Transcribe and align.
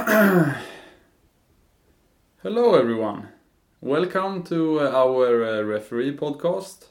Hello, 2.42 2.74
everyone. 2.74 3.28
Welcome 3.82 4.42
to 4.44 4.80
uh, 4.80 4.90
our 4.92 5.44
uh, 5.44 5.60
referee 5.62 6.16
podcast. 6.16 6.86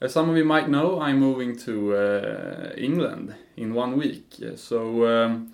As 0.00 0.14
some 0.14 0.28
of 0.30 0.36
you 0.36 0.44
might 0.44 0.68
know, 0.68 1.00
I'm 1.00 1.20
moving 1.20 1.56
to 1.58 1.94
uh, 1.94 2.72
England 2.76 3.36
in 3.56 3.74
one 3.74 3.96
week. 3.96 4.34
So, 4.56 5.06
um, 5.06 5.52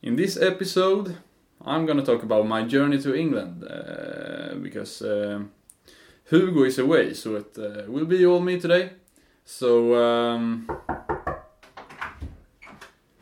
in 0.00 0.16
this 0.16 0.38
episode, 0.38 1.18
I'm 1.60 1.84
gonna 1.84 2.02
talk 2.02 2.22
about 2.22 2.46
my 2.46 2.62
journey 2.62 2.98
to 3.02 3.14
England 3.14 3.64
uh, 3.64 4.54
because 4.62 5.02
um 5.02 5.50
Hugo 6.30 6.64
is 6.64 6.78
away, 6.78 7.12
so 7.12 7.36
it 7.36 7.58
uh, 7.58 7.82
will 7.90 8.06
be 8.06 8.24
all 8.24 8.40
me 8.40 8.58
today. 8.58 8.92
So, 9.44 9.94
um... 9.94 10.66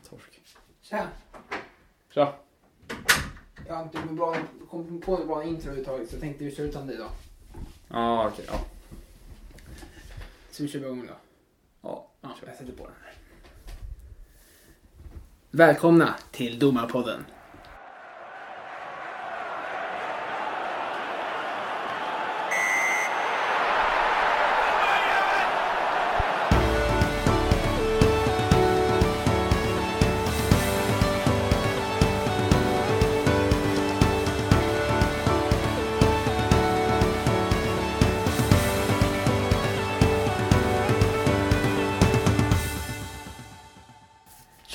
Torsk. 0.01 0.39
Tja! 0.81 1.11
Tja. 2.09 2.44
Jag 3.67 3.75
har 3.75 3.83
inte 3.83 4.13
bra, 4.13 4.35
kom 4.69 5.01
på 5.01 5.17
en 5.17 5.27
bra 5.27 5.43
intro 5.43 5.67
överhuvudtaget 5.69 6.09
så 6.09 6.15
jag 6.15 6.21
tänkte 6.21 6.43
vi 6.43 6.55
kör 6.55 6.63
utan 6.63 6.87
dig 6.87 6.97
då. 6.97 7.07
Ja, 7.87 8.27
okej. 8.27 8.45
ja. 8.47 8.59
Så 10.51 10.63
vi 10.63 10.69
kör 10.69 10.79
igång 10.79 11.07
då. 11.07 11.13
Ja, 11.81 12.07
Ja, 12.25 12.35
jag 12.45 12.55
sätter 12.55 12.73
på 12.73 12.83
den 12.83 12.95
här. 13.03 13.13
Välkomna 15.51 16.15
till 16.31 16.59
Domarpodden. 16.59 17.25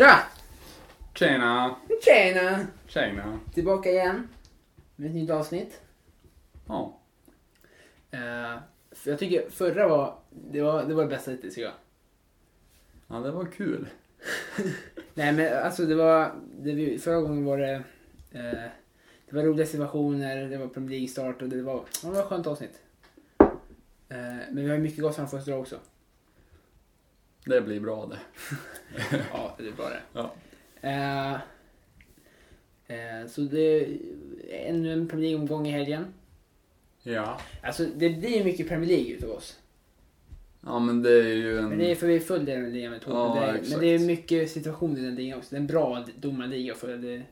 Tja! 0.01 0.23
Tjena! 1.15 1.77
Tjena! 2.05 2.67
Tjena! 2.87 3.39
Tillbaka 3.55 3.91
igen 3.91 4.29
med 4.97 5.09
ett 5.09 5.15
nytt 5.15 5.31
avsnitt. 5.31 5.81
Ja. 6.67 6.99
Eh, 8.11 8.59
för 8.91 9.11
jag 9.11 9.19
tycker 9.19 9.51
förra 9.51 9.89
var 9.89 10.19
det, 10.31 10.63
var, 10.63 10.85
det 10.85 10.95
var 10.95 11.03
det 11.03 11.09
bästa 11.09 11.31
hittills 11.31 11.55
tycker 11.55 11.67
jag. 11.69 11.75
Ja, 13.09 13.17
det 13.27 13.31
var 13.31 13.45
kul. 13.45 13.89
Nej 15.15 15.33
men 15.33 15.65
alltså 15.65 15.87
det 15.87 15.95
var, 15.95 16.33
det, 16.61 16.73
vi- 16.73 16.99
förra 16.99 17.21
gången 17.21 17.45
var 17.45 17.59
det, 17.59 17.73
eh, 18.33 18.71
det 19.31 19.37
var 19.37 19.43
roliga 19.43 19.67
situationer, 19.67 20.49
det 20.49 20.57
var 20.59 20.67
Premier 20.69 20.91
League-start 20.91 21.43
och 21.43 21.49
det 21.49 21.63
var, 21.63 21.75
ja, 21.75 22.09
det 22.09 22.15
var 22.15 22.21
ett 22.21 22.27
skönt 22.29 22.47
avsnitt. 22.47 22.83
Eh, 24.09 24.19
men 24.51 24.65
vi 24.65 24.71
har 24.71 24.79
mycket 24.79 25.03
gott 25.03 25.17
framför 25.17 25.39
oss 25.39 25.49
idag 25.49 25.61
också. 25.61 25.77
Det 27.51 27.61
blir 27.61 27.81
bra 27.81 28.07
det. 28.07 28.19
Ja, 29.33 29.55
det 29.59 29.69
är 29.69 29.73
bara 29.73 29.89
det. 29.91 30.03
Ja. 30.13 30.35
Eh, 30.81 31.33
eh, 32.87 33.27
så 33.29 33.41
det 33.41 33.81
är 33.81 33.99
ännu 34.51 34.93
en 34.93 35.09
Premier 35.09 35.31
League-omgång 35.31 35.67
i 35.69 35.71
helgen. 35.71 36.07
Ja. 37.03 37.41
Alltså 37.63 37.87
det 37.97 38.11
blir 38.11 38.39
ju 38.39 38.45
mycket 38.45 38.69
Premier 38.69 38.89
League 38.89 39.13
utav 39.13 39.31
oss. 39.31 39.59
Ja, 40.61 40.79
men 40.79 41.03
det 41.03 41.11
är 41.11 41.35
ju 41.35 41.59
en... 41.59 41.69
Men 41.69 41.79
det 41.79 41.91
är 41.91 41.95
för 41.95 42.07
vi 42.07 42.21
följer 42.21 42.61
den 42.61 42.73
ligan 42.73 42.91
med. 42.91 43.01
Ja, 43.07 43.35
men, 43.35 43.43
det 43.43 43.49
är, 43.59 43.71
men 43.71 43.81
det 43.81 43.87
är 43.87 43.99
mycket 43.99 44.51
situationer 44.51 44.99
i 45.01 45.05
den 45.05 45.15
ligan 45.15 45.39
också. 45.39 45.51
Det 45.51 45.57
är 45.57 45.61
en 45.61 45.67
bra 45.67 46.07
domarliga 46.17 46.75
för 46.75 46.97
det 46.97 47.15
är 47.15 47.25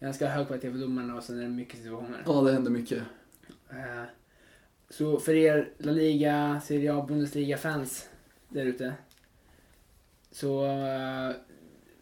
ganska 0.00 0.28
hög 0.28 0.46
kvalitet 0.46 0.70
på 0.70 0.76
domarna 0.76 1.14
och 1.16 1.22
sen 1.22 1.38
är 1.38 1.42
det 1.42 1.48
mycket 1.48 1.78
situationer. 1.78 2.22
Ja, 2.26 2.40
det 2.40 2.52
händer 2.52 2.70
mycket. 2.70 3.02
Eh, 3.70 4.04
Så 4.88 5.20
för 5.20 5.34
er 5.34 5.68
La 5.78 5.92
Liga, 5.92 6.60
Serie 6.64 6.94
A, 6.94 7.04
Bundesliga-fans 7.08 8.08
där 8.48 8.64
ute. 8.66 8.94
Så 10.36 10.66
eh, 10.66 11.36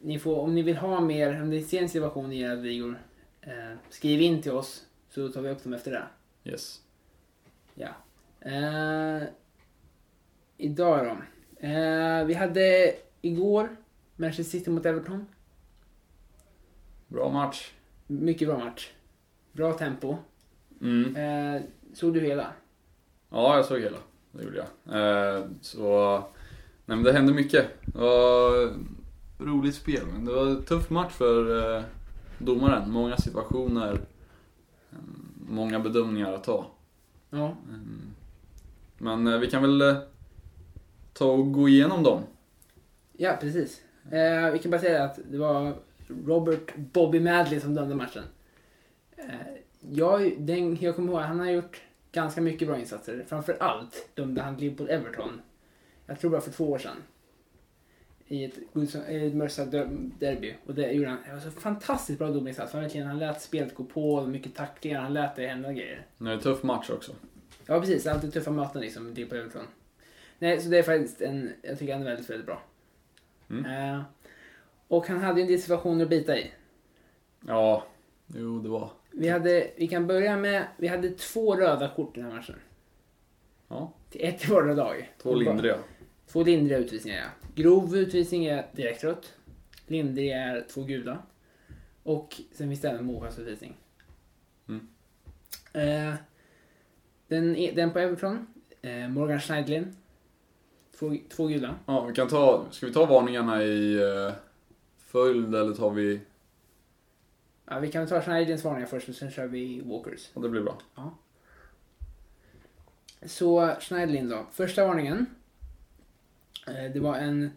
ni 0.00 0.18
får, 0.18 0.40
om 0.40 0.54
ni 0.54 0.62
vill 0.62 0.76
ha 0.76 1.00
mer, 1.00 1.42
om 1.42 1.50
ni 1.50 1.62
ser 1.62 1.82
en 1.82 1.88
situation 1.88 2.32
i 2.32 2.40
era 2.40 2.54
ligor, 2.54 2.98
eh, 3.40 3.76
skriv 3.90 4.20
in 4.20 4.42
till 4.42 4.52
oss 4.52 4.86
så 5.08 5.28
tar 5.28 5.42
vi 5.42 5.50
upp 5.50 5.62
dem 5.62 5.74
efter 5.74 5.90
det. 5.90 6.04
Yes. 6.50 6.80
Ja. 7.74 7.88
Eh, 8.40 9.22
idag 10.56 11.06
då. 11.06 11.16
Vi 12.26 12.34
hade 12.34 12.94
igår 13.20 13.76
Manchester 14.16 14.58
City 14.58 14.70
mot 14.70 14.86
Everton. 14.86 15.26
Bra 17.08 17.30
match. 17.32 17.72
Mycket 18.06 18.48
bra 18.48 18.58
match. 18.58 18.92
Bra 19.52 19.72
tempo. 19.72 20.16
Mm. 20.80 21.62
Såg 21.92 22.14
du 22.14 22.20
hela? 22.20 22.52
Ja, 23.30 23.56
jag 23.56 23.64
såg 23.64 23.80
hela. 23.80 23.98
Det 24.32 24.42
gjorde 24.42 24.66
jag. 24.84 25.48
Så... 25.60 26.22
Nej, 26.86 26.96
men 26.96 27.02
det 27.02 27.12
hände 27.12 27.32
mycket. 27.32 27.66
Det 27.86 27.98
var 27.98 28.72
roligt 29.38 29.74
spel, 29.74 30.02
men 30.12 30.24
det 30.24 30.32
var 30.32 30.46
en 30.46 30.62
tuff 30.62 30.90
match 30.90 31.12
för 31.12 31.76
eh, 31.76 31.82
domaren. 32.38 32.90
Många 32.90 33.16
situationer. 33.16 33.92
eh, 34.92 34.98
Många 35.48 35.80
bedömningar 35.80 36.32
att 36.32 36.44
ta. 36.44 36.66
Ja. 37.30 37.56
Mm. 37.68 38.00
Men 38.98 39.26
eh, 39.26 39.38
vi 39.38 39.50
kan 39.50 39.62
väl 39.62 39.80
eh, 39.80 39.96
ta 41.12 41.24
och 41.26 41.52
gå 41.52 41.68
igenom 41.68 42.02
dem. 42.02 42.22
Ja, 43.12 43.36
precis. 43.40 43.80
Eh, 44.10 44.50
vi 44.52 44.58
kan 44.58 44.70
bara 44.70 44.80
säga 44.80 45.04
att 45.04 45.18
det 45.30 45.38
var 45.38 45.74
Robert 46.26 46.76
Bobby 46.76 47.20
Madley 47.20 47.60
som 47.60 47.74
dömde 47.74 47.94
matchen. 47.94 48.22
Eh, 49.16 49.24
jag, 49.90 50.34
den, 50.38 50.76
jag 50.80 50.96
kommer 50.96 51.12
ihåg, 51.12 51.20
han 51.22 51.38
har 51.40 51.46
gjort 51.50 51.82
ganska 52.12 52.40
mycket 52.40 52.68
bra 52.68 52.78
insatser. 52.78 53.24
Framför 53.28 53.56
allt 53.60 54.08
dömde 54.14 54.42
han 54.42 54.56
Liverpool 54.56 54.88
Everton. 54.90 55.40
Jag 56.06 56.20
tror 56.20 56.30
bara 56.30 56.40
för 56.40 56.50
två 56.50 56.70
år 56.70 56.78
sedan. 56.78 56.96
I 58.26 58.44
ett, 58.44 58.58
i 59.08 59.26
ett 59.26 59.34
Merseyside-derby. 59.34 60.54
Och 60.66 60.74
det 60.74 60.92
gjorde 60.92 61.08
han. 61.10 61.18
Det 61.26 61.32
var 61.32 61.40
så 61.40 61.50
fantastiskt 61.50 62.18
bra 62.18 62.28
domarinsats. 62.30 62.72
Han, 62.72 62.82
verkligen, 62.82 63.06
han 63.06 63.18
lät 63.18 63.40
spelet 63.42 63.74
gå 63.74 63.84
på, 63.84 64.26
mycket 64.26 64.54
tacklingar, 64.54 65.00
han 65.00 65.12
lät 65.12 65.36
det 65.36 65.46
hända 65.46 65.72
grejer. 65.72 66.06
Det 66.18 66.28
är 66.30 66.32
en 66.32 66.40
tuff 66.40 66.62
match 66.62 66.90
också. 66.90 67.12
Ja, 67.66 67.80
precis. 67.80 68.06
Alltid 68.06 68.32
tuffa 68.32 68.50
möten 68.50 68.80
liksom, 68.80 69.14
Liverpool 69.14 69.38
Everton. 69.38 69.66
Nej, 70.38 70.60
så 70.60 70.68
det 70.68 70.78
är 70.78 70.82
faktiskt 70.82 71.20
en, 71.20 71.52
jag 71.62 71.78
tycker 71.78 71.92
han 71.92 72.02
är 72.02 72.06
väldigt, 72.06 72.30
väldigt 72.30 72.46
bra. 72.46 72.62
Mm. 73.50 73.64
Eh, 73.94 74.02
och 74.88 75.06
han 75.08 75.18
hade 75.18 75.40
ju 75.40 75.42
en 75.42 75.48
del 75.52 75.60
situationer 75.60 76.04
att 76.04 76.10
bita 76.10 76.38
i. 76.38 76.50
Ja, 77.46 77.86
jo 78.26 78.58
det 78.58 78.68
var. 78.68 78.90
Vi, 79.10 79.28
hade, 79.28 79.70
vi 79.76 79.88
kan 79.88 80.06
börja 80.06 80.36
med, 80.36 80.66
vi 80.76 80.88
hade 80.88 81.10
två 81.10 81.56
röda 81.56 81.88
kort 81.88 82.16
i 82.16 82.20
den 82.20 82.30
här 82.30 82.36
matchen. 82.36 82.56
Ja, 83.68 83.92
Till 84.10 84.24
ett 84.24 84.44
i 84.44 84.50
vardera 84.52 84.74
lag. 84.74 85.12
två 85.22 85.34
lindriga. 85.34 85.78
Två 86.26 86.42
lindriga 86.42 86.78
utvisningar 86.78 87.18
ja. 87.18 87.48
Grov 87.54 87.96
utvisning 87.96 88.44
är 88.44 88.66
direkt 88.72 89.04
rött. 89.04 89.34
Lindrig 89.86 90.30
är 90.30 90.66
två 90.70 90.82
gula. 90.82 91.18
Och 92.02 92.40
sen 92.52 92.68
finns 92.68 92.80
det 92.80 92.90
även 92.90 93.04
målchans-utvisning. 93.04 93.76
Mm. 94.68 94.88
Eh, 95.72 96.14
den, 97.28 97.56
e- 97.56 97.72
den 97.76 97.90
på 97.90 97.98
Everton, 97.98 98.46
eh, 98.82 99.08
Morgan 99.08 99.40
Schneidlin. 99.40 99.96
Två, 100.98 101.16
två 101.28 101.46
gula. 101.46 101.74
Ja, 101.86 102.04
vi 102.04 102.14
kan 102.14 102.28
ta, 102.28 102.66
ska 102.70 102.86
vi 102.86 102.92
ta 102.92 103.06
varningarna 103.06 103.62
i 103.62 103.94
eh, 103.94 104.32
följd 104.98 105.54
eller 105.54 105.74
tar 105.74 105.90
vi... 105.90 106.20
Ja, 107.66 107.78
vi 107.78 107.90
kan 107.90 108.06
ta 108.06 108.20
Schneidlins 108.20 108.64
varningar 108.64 108.86
först 108.86 109.08
och 109.08 109.14
sen 109.14 109.30
kör 109.30 109.46
vi 109.46 109.80
Walkers. 109.80 110.30
Ja, 110.34 110.40
det 110.40 110.48
blir 110.48 110.62
bra. 110.62 110.78
Så 113.22 113.74
Schneidlin 113.80 114.28
då. 114.28 114.46
Första 114.52 114.86
varningen. 114.86 115.26
Eh, 116.66 116.92
det 116.94 117.00
var 117.00 117.16
en 117.16 117.50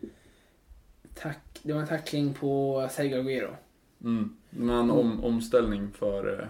tack, 1.15 1.39
det 1.63 1.73
var 1.73 1.81
en 1.81 1.87
tackling 1.87 2.33
på 2.33 2.87
Sergio 2.91 3.19
Aguero. 3.19 3.55
Mm. 4.03 4.37
Men 4.49 4.91
om, 4.91 5.23
omställning 5.23 5.91
för... 5.91 6.39
Eh, 6.41 6.47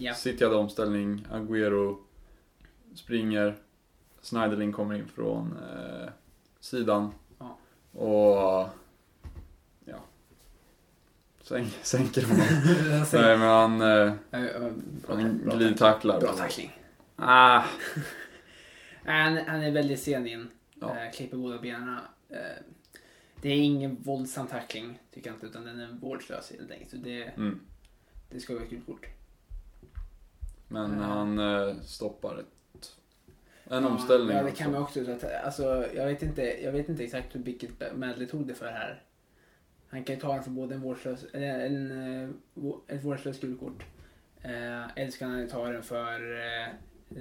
Ja. 0.00 0.14
City 0.14 0.44
hade 0.44 0.56
omställning, 0.56 1.26
Agüero 1.32 1.96
springer, 2.94 3.56
Schneiderlin 4.22 4.72
kommer 4.72 4.94
in 4.94 5.08
från 5.14 5.56
eh, 5.56 6.08
sidan. 6.60 7.10
Ja. 7.38 7.58
Och... 8.00 8.68
Ja. 9.84 9.96
Sänk, 11.42 11.72
sänker 11.82 12.22
honom. 12.22 12.46
Nej 13.12 13.38
men 13.38 13.48
han, 13.48 13.80
eh, 13.80 14.12
bra, 15.06 15.16
han 15.16 15.40
glidtacklar. 15.56 16.20
bra 16.20 16.32
tackling. 16.32 16.72
Ah, 17.16 17.62
Han, 19.04 19.36
han 19.36 19.62
är 19.62 19.70
väldigt 19.70 20.00
sen 20.02 20.26
in. 20.26 20.48
Ja. 20.80 20.96
Eh, 21.04 21.10
klipper 21.12 21.36
båda 21.36 21.58
benen. 21.58 21.98
Eh, 22.28 22.38
det 23.42 23.48
är 23.48 23.56
ingen 23.62 23.96
våldsam 24.02 24.46
tackling, 24.46 24.98
tycker 25.14 25.30
jag 25.30 25.36
inte, 25.36 25.46
utan 25.46 25.64
den 25.64 25.80
är 25.80 25.88
vårdslös 25.92 26.52
helt 26.58 26.70
enkelt. 26.70 26.90
Så 26.90 26.96
det, 26.96 27.22
mm. 27.22 27.60
det 28.30 28.40
ska 28.40 28.54
vara 28.54 28.64
ett 28.64 28.70
gult 28.70 28.86
kort. 28.86 29.06
Men 30.68 30.84
Mm. 30.84 30.98
han 31.00 31.38
eh, 31.38 31.74
stoppar 31.80 32.38
ett, 32.38 32.46
en 33.64 33.82
Ja, 33.82 33.88
omställning. 33.90 34.36
Ja, 34.36 34.42
det 34.42 34.50
kan 34.50 34.72
man 34.72 34.82
också. 34.82 35.04
Så 35.04 35.10
att, 35.12 35.24
alltså, 35.44 35.86
jag, 35.94 36.06
vet 36.06 36.22
inte, 36.22 36.42
jag 36.42 36.72
vet 36.72 36.88
inte 36.88 37.04
exakt 37.04 37.34
hur 37.34 37.40
vilket 37.40 37.96
Madley 37.96 38.26
tog 38.26 38.46
det 38.46 38.54
för 38.54 38.66
här. 38.66 39.02
Han 39.88 40.04
kan 40.04 40.14
ju 40.14 40.20
ta 40.20 40.34
den 40.34 40.42
för 40.44 40.50
både 40.50 40.74
en 40.74 40.80
vårdslös, 40.80 41.24
en, 41.32 41.90
eh, 41.90 42.28
vå- 42.54 42.80
ett 42.88 43.04
vårdslöst 43.04 43.40
gult 43.40 43.60
kort. 43.60 43.84
Eh, 44.42 44.98
eller 44.98 45.10
så 45.10 45.18
kan 45.18 45.30
han 45.30 45.48
ta 45.48 45.68
den 45.68 45.82
för 45.82 46.36
eh, 46.38 46.68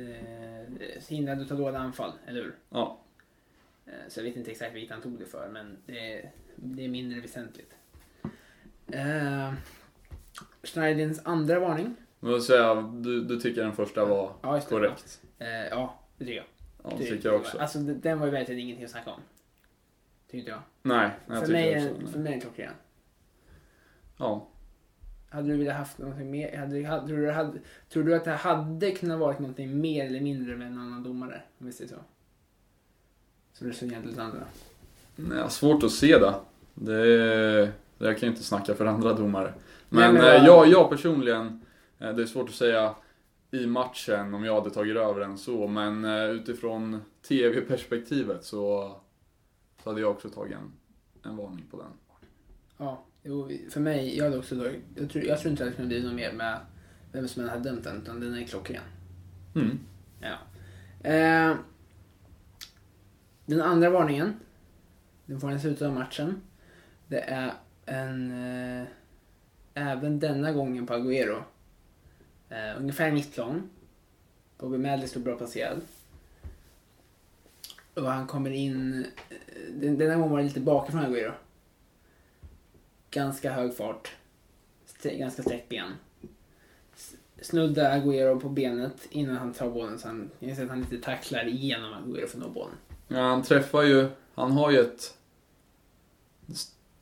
eh, 0.01 0.67
hindrad 1.09 1.41
utav 1.41 1.57
dåliga 1.57 1.79
anfall, 1.79 2.11
eller 2.27 2.41
hur? 2.41 2.55
Ja. 2.69 2.99
Eh, 3.87 3.93
Så 4.09 4.19
jag 4.19 4.23
vet 4.23 4.35
inte 4.35 4.51
exakt 4.51 4.75
vilket 4.75 4.91
han 4.91 5.01
tog 5.01 5.19
det 5.19 5.25
för, 5.25 5.49
men 5.49 5.77
det 5.85 6.13
är, 6.13 6.31
det 6.55 6.85
är 6.85 6.89
mindre 6.89 7.19
väsentligt. 7.19 7.75
Eh, 8.91 9.53
Schneidins 10.63 11.21
andra 11.23 11.59
varning. 11.59 11.95
Men 12.19 12.41
jag, 12.49 12.93
du, 13.03 13.23
du 13.23 13.39
tycker 13.39 13.63
den 13.63 13.73
första 13.73 14.05
var 14.05 14.33
Ja, 14.41 14.61
korrekt? 14.61 15.21
Eh, 15.39 15.47
ja, 15.49 15.99
det 16.17 16.25
tycker 16.25 16.37
jag. 16.37 16.45
Ja, 16.83 16.97
det 16.97 17.05
tycker 17.05 17.29
jag 17.29 17.39
också. 17.39 17.57
Alltså, 17.57 17.79
den 17.79 18.19
var 18.19 18.25
ju 18.25 18.31
verkligen 18.31 18.61
ingenting 18.61 18.85
att 18.85 18.91
snacka 18.91 19.11
om. 19.11 19.21
Tyckte 20.31 20.51
jag. 20.51 20.61
Nej, 20.81 21.09
jag 21.27 21.39
för, 21.39 21.45
tycker 21.45 21.53
mig 21.53 21.91
också. 21.91 22.07
för 22.07 22.19
mig 22.19 22.27
är 22.27 22.31
den 22.31 22.41
klockren. 22.41 22.73
Ja. 24.17 24.47
Hade 25.29 25.47
du 25.47 25.57
velat 25.57 25.75
haft 25.75 25.97
någonting 25.97 26.31
mer? 26.31 26.57
Hade, 26.57 26.87
hade, 26.87 27.07
tror, 27.07 27.17
du, 27.17 27.31
hade, 27.31 27.59
tror 27.89 28.03
du 28.03 28.15
att 28.15 28.25
det 28.25 28.31
hade 28.31 28.91
kunnat 28.91 29.19
varit 29.19 29.39
någonting 29.39 29.81
mer 29.81 30.05
eller 30.05 30.21
mindre 30.21 30.55
med 30.57 30.67
en 30.67 30.77
annan 30.77 31.03
domare? 31.03 31.41
Om 31.57 31.65
vi 31.65 31.71
säger 31.71 31.89
så. 31.89 31.99
Det 33.59 33.67
är 33.67 33.71
så 33.71 33.85
egentligen 33.85 34.19
andra. 34.19 34.39
Nej, 35.15 35.37
jag 35.37 35.43
har 35.43 35.49
svårt 35.49 35.83
att 35.83 35.91
se 35.91 36.17
det. 36.17 36.33
det. 36.73 37.71
Jag 37.97 38.17
kan 38.17 38.27
ju 38.27 38.31
inte 38.31 38.43
snacka 38.43 38.75
för 38.75 38.85
andra 38.85 39.13
domare. 39.13 39.53
Men, 39.89 40.13
Nej, 40.13 40.23
men 40.23 40.41
eh, 40.41 40.45
jag, 40.45 40.67
jag 40.67 40.89
personligen, 40.89 41.61
eh, 41.99 42.13
det 42.13 42.21
är 42.21 42.25
svårt 42.25 42.49
att 42.49 42.55
säga 42.55 42.95
i 43.51 43.65
matchen 43.65 44.33
om 44.33 44.43
jag 44.43 44.55
hade 44.55 44.69
tagit 44.69 44.97
över 44.97 45.19
den 45.19 45.37
så, 45.37 45.67
men 45.67 46.05
eh, 46.05 46.29
utifrån 46.29 47.01
TV-perspektivet 47.27 48.45
så, 48.45 48.95
så 49.83 49.89
hade 49.89 50.01
jag 50.01 50.11
också 50.11 50.29
tagit 50.29 50.53
en, 50.53 50.71
en 51.31 51.37
varning 51.37 51.65
på 51.71 51.77
den. 51.77 51.87
Ja, 52.77 53.03
jo, 53.23 53.49
för 53.69 53.79
mig, 53.79 54.17
jag 54.17 54.25
hade 54.25 54.37
också 54.37 54.55
då, 54.55 54.65
jag 54.95 55.09
tror, 55.09 55.23
jag 55.23 55.39
tror 55.39 55.51
inte 55.51 55.63
att 55.63 55.69
det 55.69 55.75
kunde 55.75 55.95
bli 55.95 56.03
något 56.03 56.15
mer 56.15 56.33
med 56.33 56.59
vem 57.11 57.27
som 57.27 57.43
än 57.43 57.49
hade 57.49 57.69
dömt 57.69 57.83
den, 57.83 58.01
utan 58.01 58.19
den 58.19 58.33
är 58.33 58.43
klockren. 58.43 58.83
Mm. 59.55 59.79
Ja. 60.21 60.37
Eh, 61.09 61.55
den 63.47 63.61
andra 63.61 63.89
varningen, 63.89 64.39
den 65.25 65.39
får 65.39 65.47
ni 65.47 65.55
i 65.55 65.59
slutet 65.59 65.87
av 65.87 65.93
matchen. 65.93 66.41
Det 67.07 67.19
är 67.19 67.53
en, 67.85 68.31
eh, 68.31 68.87
även 69.73 70.19
denna 70.19 70.51
gången 70.51 70.87
på 70.87 70.93
Agüero. 70.93 71.43
Eh, 72.49 72.77
ungefär 72.79 73.11
mittlång. 73.11 73.69
Bobby 74.57 74.77
Madley 74.77 75.07
stod 75.07 75.23
bra 75.23 75.37
placerad. 75.37 75.81
Och 77.93 78.11
han 78.11 78.27
kommer 78.27 78.49
in, 78.49 79.05
eh, 79.29 79.35
den, 79.73 79.97
denna 79.97 80.15
gången 80.15 80.31
var 80.31 80.37
det 80.37 80.43
lite 80.43 80.59
bakifrån 80.59 81.01
Agüero. 81.05 81.33
Ganska 83.11 83.51
hög 83.51 83.75
fart. 83.77 84.15
Stre- 84.87 85.17
ganska 85.17 85.41
sträckt 85.41 85.69
ben 85.69 85.91
Snuddar 87.41 87.99
Agüero 87.99 88.39
på 88.39 88.49
benet 88.49 89.07
innan 89.09 89.37
han 89.37 89.53
tar 89.53 89.69
bollen. 89.69 89.99
Så 89.99 90.07
han, 90.07 90.29
jag 90.39 90.55
ser 90.55 90.63
att 90.63 90.69
han 90.69 90.81
lite 90.81 90.97
tacklar 90.97 91.47
igenom 91.47 91.93
Agüero 91.93 92.27
för 92.27 92.37
att 92.37 92.43
nå 92.43 92.49
bollen. 92.49 92.75
Ja, 93.07 93.19
han 93.21 93.43
träffar 93.43 93.81
ju, 93.83 94.09
han 94.35 94.51
har 94.51 94.71
ju 94.71 94.79
ett 94.79 95.17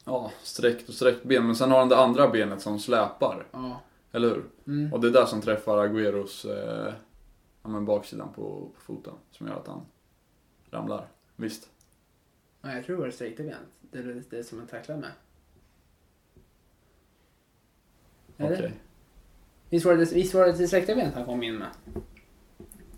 ja, 0.05 0.31
sträckt 0.43 0.89
och 0.89 0.95
sträckt 0.95 1.23
ben, 1.23 1.45
men 1.45 1.55
sen 1.55 1.71
har 1.71 1.79
han 1.79 1.89
det 1.89 1.97
andra 1.97 2.27
benet 2.29 2.61
som 2.61 2.79
släpar, 2.79 3.47
Ja. 3.51 3.81
eller 4.11 4.27
hur? 4.29 4.45
Mm. 4.67 4.93
Och 4.93 5.01
det 5.01 5.07
är 5.07 5.11
där 5.11 5.25
som 5.25 5.41
träffar 5.41 5.87
Agüeros 5.87 6.45
eh, 6.45 6.93
ja, 7.63 7.69
men 7.69 7.85
baksidan 7.85 8.27
på, 8.33 8.71
på 8.75 8.81
foten, 8.81 9.13
som 9.31 9.47
gör 9.47 9.55
att 9.55 9.67
han 9.67 9.85
ramlar. 10.69 11.07
Visst. 11.35 11.69
ja 12.61 12.73
jag 12.73 12.85
tror 12.85 12.95
det 12.95 12.99
var 12.99 13.07
det 13.07 13.13
sträckta 13.13 13.43
benet. 13.43 13.59
Det 13.81 13.97
är 13.99 14.23
det, 14.29 14.43
som 14.43 14.57
han 14.59 14.67
tacklar 14.67 14.97
med. 14.97 15.11
Okej. 18.37 18.47
Eller? 18.57 18.73
Visst 19.69 19.85
var 19.85 19.95
det 19.95 20.11
visst 20.13 20.33
var 20.33 20.45
det 20.45 20.51
det 20.51 20.67
sträckta 20.67 20.95
benet 20.95 21.13
han 21.13 21.25
kom 21.25 21.43
in 21.43 21.55
med? 21.57 21.69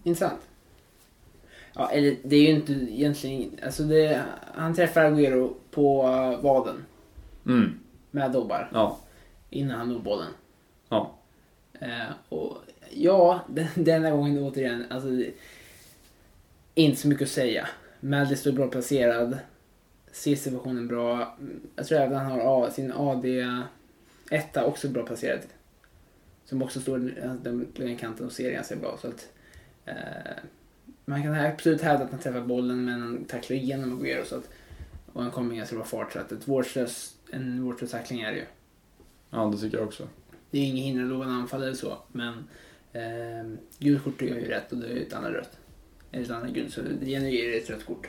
Intressant. 0.03 0.41
Ja, 1.77 1.89
eller 1.91 2.15
det 2.23 2.35
är 2.35 2.41
ju 2.41 2.49
inte 2.49 2.73
egentligen... 2.73 3.51
Alltså 3.63 3.83
det, 3.83 4.23
han 4.53 4.75
träffar 4.75 5.01
Agüero 5.11 5.53
på 5.71 6.03
uh, 6.07 6.41
vaden 6.43 6.85
Mm. 7.45 7.79
med 8.11 8.31
dobbar 8.31 8.69
Ja. 8.73 8.97
innan 9.49 9.77
han 9.77 9.89
når 9.89 9.99
bollen. 9.99 10.31
Ja. 10.89 11.15
Eh, 11.79 12.11
och 12.29 12.57
ja, 12.91 13.41
den, 13.47 13.67
denna 13.75 14.11
gången 14.11 14.43
återigen, 14.43 14.85
alltså 14.89 15.09
det, 15.09 15.31
inte 16.75 17.01
så 17.01 17.07
mycket 17.07 17.23
att 17.23 17.29
säga. 17.31 17.67
Madley 17.99 18.35
står 18.37 18.51
bra 18.51 18.67
placerad. 18.67 19.37
Ser 20.11 20.35
situationen 20.35 20.87
bra. 20.87 21.37
Jag 21.75 21.87
tror 21.87 21.99
även 21.99 22.17
han 22.17 22.31
har 22.31 22.65
A, 22.65 22.71
sin 22.71 22.91
AD 22.91 23.25
etta 24.31 24.65
också 24.65 24.87
bra 24.89 25.03
placerad. 25.05 25.39
Som 26.45 26.61
också 26.61 26.79
står 26.81 26.97
den, 27.43 27.65
på 27.75 27.81
den 27.81 27.97
kanten 27.97 28.25
och 28.25 28.31
ser 28.31 28.51
ganska 28.51 28.75
bra. 28.75 28.97
Så 29.01 29.07
att, 29.07 29.29
eh, 29.85 29.95
man 31.09 31.23
kan 31.23 31.35
absolut 31.35 31.81
hävda 31.81 32.05
att 32.05 32.11
han 32.11 32.19
träffar 32.19 32.41
bollen 32.41 32.85
men 32.85 33.01
han 33.01 33.25
tacklar 33.25 33.57
igenom 33.57 33.99
Agüero. 33.99 34.23
Så 34.25 34.35
att, 34.35 34.49
och 35.13 35.21
han 35.21 35.31
kommer 35.31 35.47
med 35.47 35.57
ganska 35.57 35.75
bra 35.75 35.85
fart. 35.85 36.13
Så 36.13 36.19
att 36.19 36.31
ett 36.31 36.47
vårdslös, 36.47 37.15
en 37.31 37.63
vårdslös 37.63 37.91
tackling 37.91 38.21
är 38.21 38.31
det 38.31 38.37
ju. 38.37 38.45
ja, 39.29 39.45
det 39.53 39.57
tycker 39.57 39.77
jag 39.77 39.87
också. 39.87 40.07
Det 40.51 40.57
är 40.59 40.63
inget 40.63 40.85
hinder 40.85 41.03
att 41.03 41.09
lova 41.09 41.25
en 41.25 41.31
anfall 41.31 41.63
eller 41.63 41.73
så, 41.73 41.97
men 42.11 42.33
eh, 42.93 43.51
gult 43.79 44.03
kort 44.03 44.21
gör 44.21 44.35
ju 44.35 44.47
rätt 44.47 44.71
och 44.71 44.77
det 44.77 44.87
är 44.87 45.01
ett 45.01 45.13
annat 45.13 45.31
rött. 45.31 45.57
Eller 46.11 46.23
ett 46.23 46.31
annat 46.31 46.51
gult, 46.51 46.73
så 46.73 46.81
det 47.01 47.05
genererar 47.05 47.57
ett 47.57 47.69
rött 47.69 47.85
kort. 47.85 48.07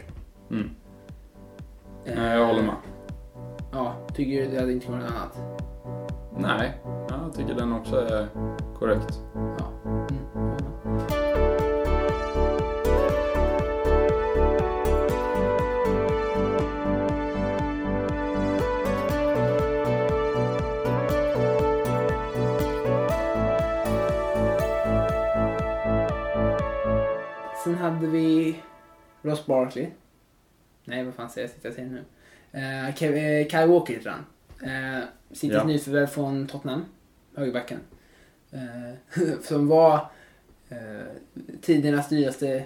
Mm. 0.50 0.70
Eh, 2.06 2.16
Nej, 2.16 2.36
jag 2.38 2.46
håller 2.46 2.62
med. 2.62 2.76
Ja, 3.72 4.08
tycker 4.14 4.42
du 4.42 4.50
det 4.50 4.60
hade 4.60 4.72
inte 4.72 4.90
varit 4.90 5.02
något 5.04 5.12
annat? 5.12 5.38
Nej, 6.38 6.80
jag 7.08 7.34
tycker 7.36 7.54
den 7.54 7.72
också 7.72 7.96
är 7.96 8.26
korrekt. 8.78 9.20
Ja. 9.34 9.72
Hade 27.90 28.06
vi 28.06 28.60
Ross 29.22 29.46
Barkley. 29.46 29.86
Nej, 30.84 31.04
vad 31.04 31.14
fan 31.14 31.30
säger 31.30 31.48
jag? 31.48 31.54
Sitter 31.54 31.68
jag 31.68 31.74
säger 31.74 31.88
nu? 31.88 32.04
Uh, 32.88 32.94
Kyle 33.48 33.68
Walker 33.68 33.94
heter 33.94 34.10
han. 34.10 34.24
Uh, 34.70 35.04
Citys 35.30 35.56
Ja. 35.56 35.64
nyförvärv 35.64 36.06
från 36.06 36.46
Tottenham. 36.46 36.84
Högerbacken. 37.34 37.80
Eh, 38.50 39.20
som 39.42 39.68
var 39.68 40.10
uh, 40.72 41.06
tidernas 41.60 42.08
dyraste 42.08 42.64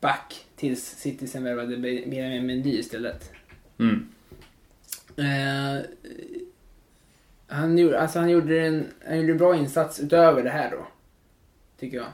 back 0.00 0.46
tills 0.56 0.84
City 0.84 1.26
sen 1.26 1.44
värvade 1.44 1.76
Benjamin 1.76 2.46
Mendy 2.46 2.78
istället. 2.78 3.30
Mm. 3.78 4.08
Eh, 5.16 5.84
han, 7.46 7.78
gjorde, 7.78 8.00
alltså 8.00 8.18
han, 8.18 8.30
gjorde 8.30 8.66
en, 8.66 8.86
han 9.06 9.16
gjorde 9.20 9.32
en 9.32 9.38
bra 9.38 9.56
insats 9.56 10.00
utöver 10.00 10.42
det 10.42 10.50
här 10.50 10.70
då. 10.70 10.86
Tycker 11.78 11.96
jag. 11.96 12.06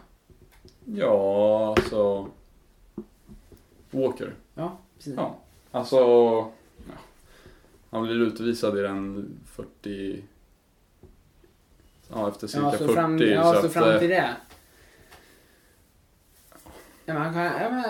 Ja, 0.84 1.74
alltså... 1.78 2.28
Walker. 3.90 4.34
Ja, 4.54 4.78
precis. 4.96 5.14
Ja. 5.16 5.36
Alltså... 5.70 5.96
Ja. 5.96 6.50
Han 7.90 8.02
blir 8.02 8.20
utvisad 8.20 8.78
i 8.78 8.82
den 8.82 9.30
40... 9.46 10.22
Ja, 12.10 12.28
efter 12.28 12.46
cirka 12.46 12.64
Ja, 12.64 12.72
så 12.72 12.78
40. 12.78 12.94
fram, 12.94 13.18
ja, 13.18 13.54
så 13.54 13.66
att, 13.66 13.72
fram 13.72 13.90
eh, 13.90 13.98
till 13.98 14.08
det. 14.08 14.36
Ja, 17.04 17.14
men 17.14 17.22
han 17.22 17.32
kan 17.32 17.44
ja, 17.44 17.70
men, 17.70 17.84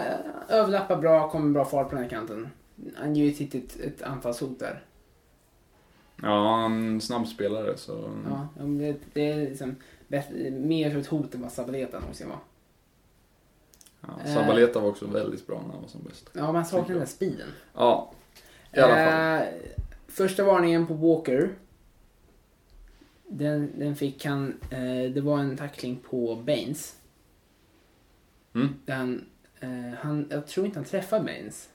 överlappa 0.48 0.96
bra, 0.96 1.30
kommer 1.30 1.52
bra 1.52 1.64
fart 1.64 1.88
på 1.88 1.94
den 1.94 2.04
här 2.04 2.10
kanten. 2.10 2.48
Han 2.96 3.14
ger 3.14 3.24
ju 3.24 3.32
sitt 3.32 3.54
ett, 3.54 3.80
ett 3.80 4.02
anfallshot 4.02 4.58
där. 4.58 4.82
Ja, 6.22 6.56
han 6.56 6.72
är 6.72 6.88
en 6.88 7.00
snabb 7.00 7.26
spelare 7.26 7.76
så... 7.76 8.10
Ja, 8.30 8.62
det, 8.62 8.96
det 9.12 9.32
är 9.32 9.36
liksom 9.36 9.76
bättre, 10.08 10.50
mer 10.50 10.90
för 10.90 10.98
ett 10.98 11.06
hot 11.06 11.34
än 11.34 11.42
vad 11.42 11.52
Sabaleta 11.52 12.00
någonsin 12.00 12.28
var. 12.28 12.38
Ja, 14.00 14.34
Sabaleta 14.34 14.80
var 14.80 14.88
också 14.88 15.06
väldigt 15.06 15.46
bra 15.46 15.62
när 15.66 15.72
han 15.72 15.82
var 15.82 15.88
som 15.88 16.02
bäst. 16.02 16.30
Ja, 16.32 16.52
man 16.52 16.64
saknar 16.64 16.88
den 16.88 16.98
där 16.98 17.06
speeden. 17.06 17.48
Ja, 17.74 18.12
i 18.72 18.80
alla 18.80 18.94
fall. 18.94 19.36
Eh, 19.36 19.48
första 20.08 20.44
varningen 20.44 20.86
på 20.86 20.94
Walker. 20.94 21.54
Den, 23.28 23.78
den 23.78 23.96
fick 23.96 24.24
han, 24.24 24.60
eh, 24.70 25.12
det 25.12 25.20
var 25.20 25.38
en 25.38 25.56
tackling 25.56 25.96
på 25.96 26.36
Baines. 26.36 26.96
Mm. 28.54 28.68
Där 28.84 28.94
han, 28.94 29.24
eh, 29.60 29.98
han, 30.00 30.26
jag 30.30 30.46
tror 30.46 30.66
inte 30.66 30.78
han 30.78 30.86
träffar 30.86 31.20
Baines. 31.20 31.68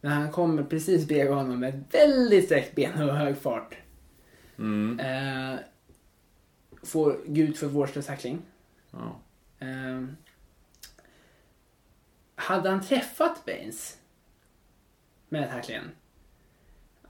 Men 0.00 0.12
han 0.12 0.32
kommer 0.32 0.62
precis 0.62 1.08
bredvid 1.08 1.34
honom 1.34 1.60
med 1.60 1.74
ett 1.74 1.94
väldigt 1.94 2.44
sträckt 2.44 2.74
ben 2.74 3.08
och 3.08 3.16
hög 3.16 3.36
fart. 3.36 3.76
Mm. 4.58 5.00
Eh, 5.00 5.58
får 6.82 7.20
gult 7.26 7.58
för 7.58 7.66
vårdslös 7.66 8.06
tackling. 8.06 8.42
Ja. 8.90 9.20
Hade 12.34 12.70
han 12.70 12.80
träffat 12.80 13.44
Baines 13.44 13.98
med 15.28 15.50
tacklingen? 15.50 15.90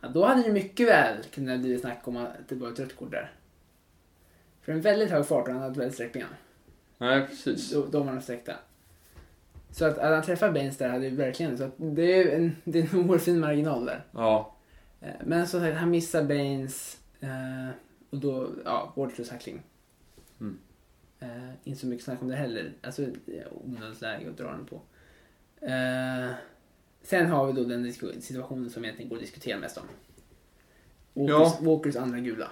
Ja, 0.01 0.09
då 0.09 0.25
hade 0.25 0.43
det 0.43 0.53
mycket 0.53 0.89
väl 0.89 1.23
kunnat 1.23 1.61
bli 1.61 1.79
snack 1.79 2.09
om 2.09 2.17
att 2.17 2.49
det 2.49 2.55
var 2.55 2.73
ett 2.73 2.79
rött 2.79 2.97
kort 2.97 3.11
där. 3.11 3.33
För 4.61 4.73
en 4.73 4.81
väldigt 4.81 5.11
hög 5.11 5.27
fart 5.27 5.49
och 5.49 5.55
han 5.55 5.63
hade 5.63 5.79
väldigt 5.79 5.95
sträckt 5.95 6.13
ben. 6.13 6.27
Nej, 6.99 7.27
precis. 7.27 7.71
Då, 7.71 7.87
då 7.87 8.03
var 8.03 8.13
de 8.13 8.21
sträckta. 8.21 8.55
Så 9.71 9.85
att, 9.85 9.99
att 9.99 10.13
han 10.13 10.23
träffar 10.23 10.53
Baines 10.53 10.77
där 10.77 10.89
hade 10.89 11.07
ju 11.07 11.17
verkligen, 11.17 11.59
så 11.59 11.65
att 11.65 11.75
det 11.77 12.03
är 12.03 12.37
en, 12.37 12.57
det 12.65 12.79
är 12.79 12.83
en 12.83 13.05
hårfin 13.09 13.41
marginal 13.41 13.85
där. 13.85 14.05
Ja, 14.13 14.57
Eh, 15.03 15.15
Men 15.25 15.47
som 15.47 15.61
sagt, 15.61 15.77
han 15.77 15.91
missar 15.91 16.25
Baines 16.25 17.01
eh, 17.21 17.69
och 18.11 18.19
då, 18.19 18.51
ja, 18.65 18.93
vårdslös 18.97 19.29
tackling. 19.29 19.63
Mm. 20.41 20.59
Eh, 21.21 21.51
inte 21.65 21.81
så 21.81 21.87
mycket 21.87 22.05
snack 22.05 22.23
om 22.23 22.29
det 22.29 22.37
heller. 22.37 22.73
Alltså, 22.83 23.07
onödigt 23.51 24.01
läge 24.01 24.31
att 24.31 24.37
dra 24.37 24.51
den 24.51 24.67
på. 24.67 24.81
Eh, 25.63 26.31
sen 27.03 27.27
har 27.27 27.47
vi 27.47 27.53
då 27.53 27.65
den 27.65 27.93
situationen 28.23 28.71
som 28.71 28.85
egentligen 28.85 29.09
går 29.09 29.17
att 29.17 29.23
diskutera 29.23 29.59
mest 29.59 29.79
om. 29.79 29.85
Walkers, 31.15 31.61
Walkers 31.61 31.97
andra 31.97 32.19
gula. 32.19 32.51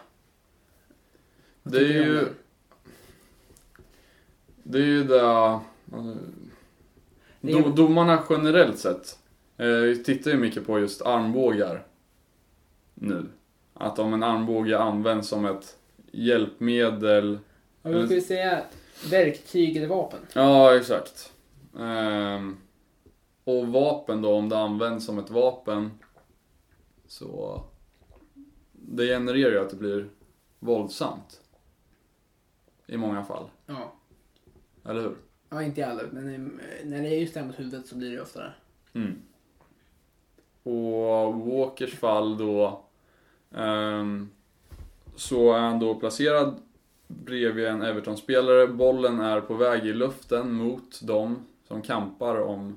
Vad 1.62 1.72
Det 1.72 1.78
är 1.78 2.04
ju- 2.04 2.14
den? 2.14 2.34
det 4.62 4.78
är 4.78 4.82
ju 4.86 5.04
det... 5.04 5.60
Det 7.40 7.52
är- 7.52 7.62
do, 7.62 7.68
domarna 7.70 8.22
generellt 8.30 8.78
sett 8.78 9.18
eh, 9.56 10.02
tittar 10.04 10.30
ju 10.30 10.36
mycket 10.36 10.66
på 10.66 10.78
just 10.80 11.02
armbågar 11.02 11.86
nu. 12.94 13.26
Att 13.74 13.98
om 13.98 14.14
en 14.14 14.22
armbåge 14.22 14.78
används 14.78 15.28
som 15.28 15.44
ett 15.44 15.76
hjälpmedel 16.12 17.38
Ja, 17.82 17.90
vad 17.92 18.04
ska 18.06 18.14
vi 18.14 18.20
säga? 18.20 18.62
Verktyg 19.10 19.76
eller 19.76 19.86
vapen? 19.86 20.20
Ja, 20.32 20.76
exakt. 20.76 21.32
Ehm, 21.80 22.56
och 23.44 23.68
vapen 23.68 24.22
då, 24.22 24.34
om 24.34 24.48
det 24.48 24.58
används 24.58 25.06
som 25.06 25.18
ett 25.18 25.30
vapen 25.30 25.90
så 27.06 27.62
det 28.72 29.06
genererar 29.06 29.50
ju 29.52 29.58
att 29.58 29.70
det 29.70 29.76
blir 29.76 30.08
våldsamt. 30.58 31.40
I 32.86 32.96
många 32.96 33.24
fall, 33.24 33.44
Ja. 33.66 33.92
eller 34.84 35.00
hur? 35.00 35.16
Ja, 35.48 35.62
inte 35.62 35.80
i 35.80 35.84
alla, 35.84 36.02
men 36.12 36.60
när 36.84 37.02
det 37.02 37.08
är 37.08 37.20
just 37.20 37.34
det 37.34 37.40
här 37.40 37.46
mot 37.46 37.58
huvudet 37.58 37.86
så 37.86 37.96
blir 37.96 38.10
det 38.16 38.22
oftare. 38.22 38.52
Mm. 38.92 39.18
Och 40.62 41.34
Walkers 41.34 41.94
fall 41.94 42.38
då 42.38 42.84
ehm, 43.54 44.30
så 45.16 45.52
är 45.52 45.58
han 45.60 45.78
då 45.78 45.94
placerad 45.94 46.54
bredvid 47.08 47.66
en 47.66 47.82
Everton-spelare. 47.82 48.66
Bollen 48.66 49.20
är 49.20 49.40
på 49.40 49.54
väg 49.54 49.86
i 49.86 49.92
luften 49.92 50.52
mot 50.52 51.00
dem 51.02 51.46
som 51.68 51.82
kampar 51.82 52.40
om 52.40 52.76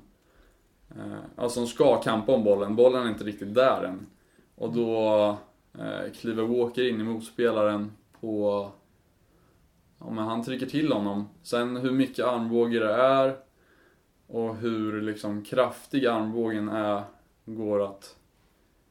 Eh, 0.98 1.18
alltså 1.36 1.60
som 1.60 1.66
ska 1.66 2.02
kampa 2.02 2.32
om 2.32 2.44
bollen. 2.44 2.76
Bollen 2.76 3.06
är 3.06 3.08
inte 3.08 3.24
riktigt 3.24 3.54
där 3.54 3.84
än. 3.84 4.06
Och 4.54 4.72
då 4.72 5.28
eh, 5.78 6.12
kliver 6.12 6.42
Walker 6.42 6.88
in 6.88 7.00
i 7.00 7.04
motspelaren 7.04 7.92
på 8.20 8.70
Ja 9.98 10.10
men 10.10 10.24
han 10.24 10.44
trycker 10.44 10.66
till 10.66 10.92
honom. 10.92 11.28
Sen 11.42 11.76
hur 11.76 11.90
mycket 11.90 12.24
armbåge 12.24 12.78
det 12.78 12.92
är 12.94 13.36
och 14.26 14.56
hur 14.56 15.02
liksom 15.02 15.44
kraftig 15.44 16.06
armbågen 16.06 16.68
är 16.68 17.02
går 17.44 17.84
att 17.84 18.16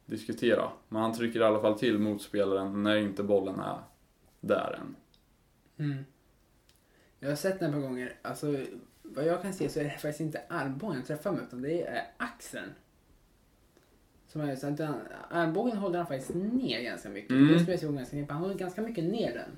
diskutera. 0.06 0.68
Men 0.88 1.02
han 1.02 1.12
trycker 1.12 1.40
i 1.40 1.44
alla 1.44 1.60
fall 1.60 1.78
till 1.78 1.98
motspelaren 1.98 2.82
när 2.82 2.96
inte 2.96 3.22
bollen 3.22 3.60
är 3.60 3.78
där 4.40 4.80
än. 4.80 4.96
Mm. 5.86 6.04
Jag 7.20 7.28
har 7.28 7.36
sett 7.36 7.60
den 7.60 7.68
ett 7.68 7.74
par 7.74 7.82
gånger. 7.82 8.16
Alltså, 8.22 8.46
vad 9.04 9.26
jag 9.26 9.42
kan 9.42 9.52
se 9.52 9.68
så 9.68 9.80
är 9.80 9.84
det 9.84 9.90
faktiskt 9.90 10.20
inte 10.20 10.42
armbågen 10.48 10.96
jag 10.96 11.06
träffar 11.06 11.32
med 11.32 11.42
utan 11.42 11.62
det 11.62 11.82
är 11.82 12.06
axeln. 12.16 12.72
Som 14.26 14.40
är 14.40 14.56
så 14.56 14.66
att 14.66 14.76
den, 14.76 14.94
armbågen 15.30 15.76
håller 15.76 15.98
han 15.98 16.06
faktiskt 16.06 16.34
ner 16.34 16.82
ganska 16.82 17.08
mycket. 17.08 17.30
Mm. 17.30 17.52
Det 17.52 17.60
spelar 17.60 17.78
sig 17.78 17.92
ganska 17.92 18.16
mycket. 18.16 18.32
Han 18.32 18.42
håller 18.42 18.54
ganska 18.54 18.82
mycket 18.82 19.04
ner 19.04 19.32
den. 19.32 19.50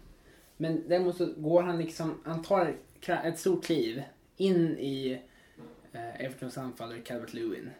Men 0.56 0.88
däremot 0.88 1.16
så 1.16 1.26
går 1.36 1.62
han 1.62 1.78
liksom, 1.78 2.20
han 2.24 2.42
tar 2.42 2.76
ett 3.24 3.38
stort 3.38 3.64
kliv 3.64 4.02
in 4.36 4.78
i 4.78 5.22
eh, 5.92 6.24
Evertons 6.24 6.58
anfallare 6.58 7.00
Calvert 7.00 7.32
Lewin 7.32 7.70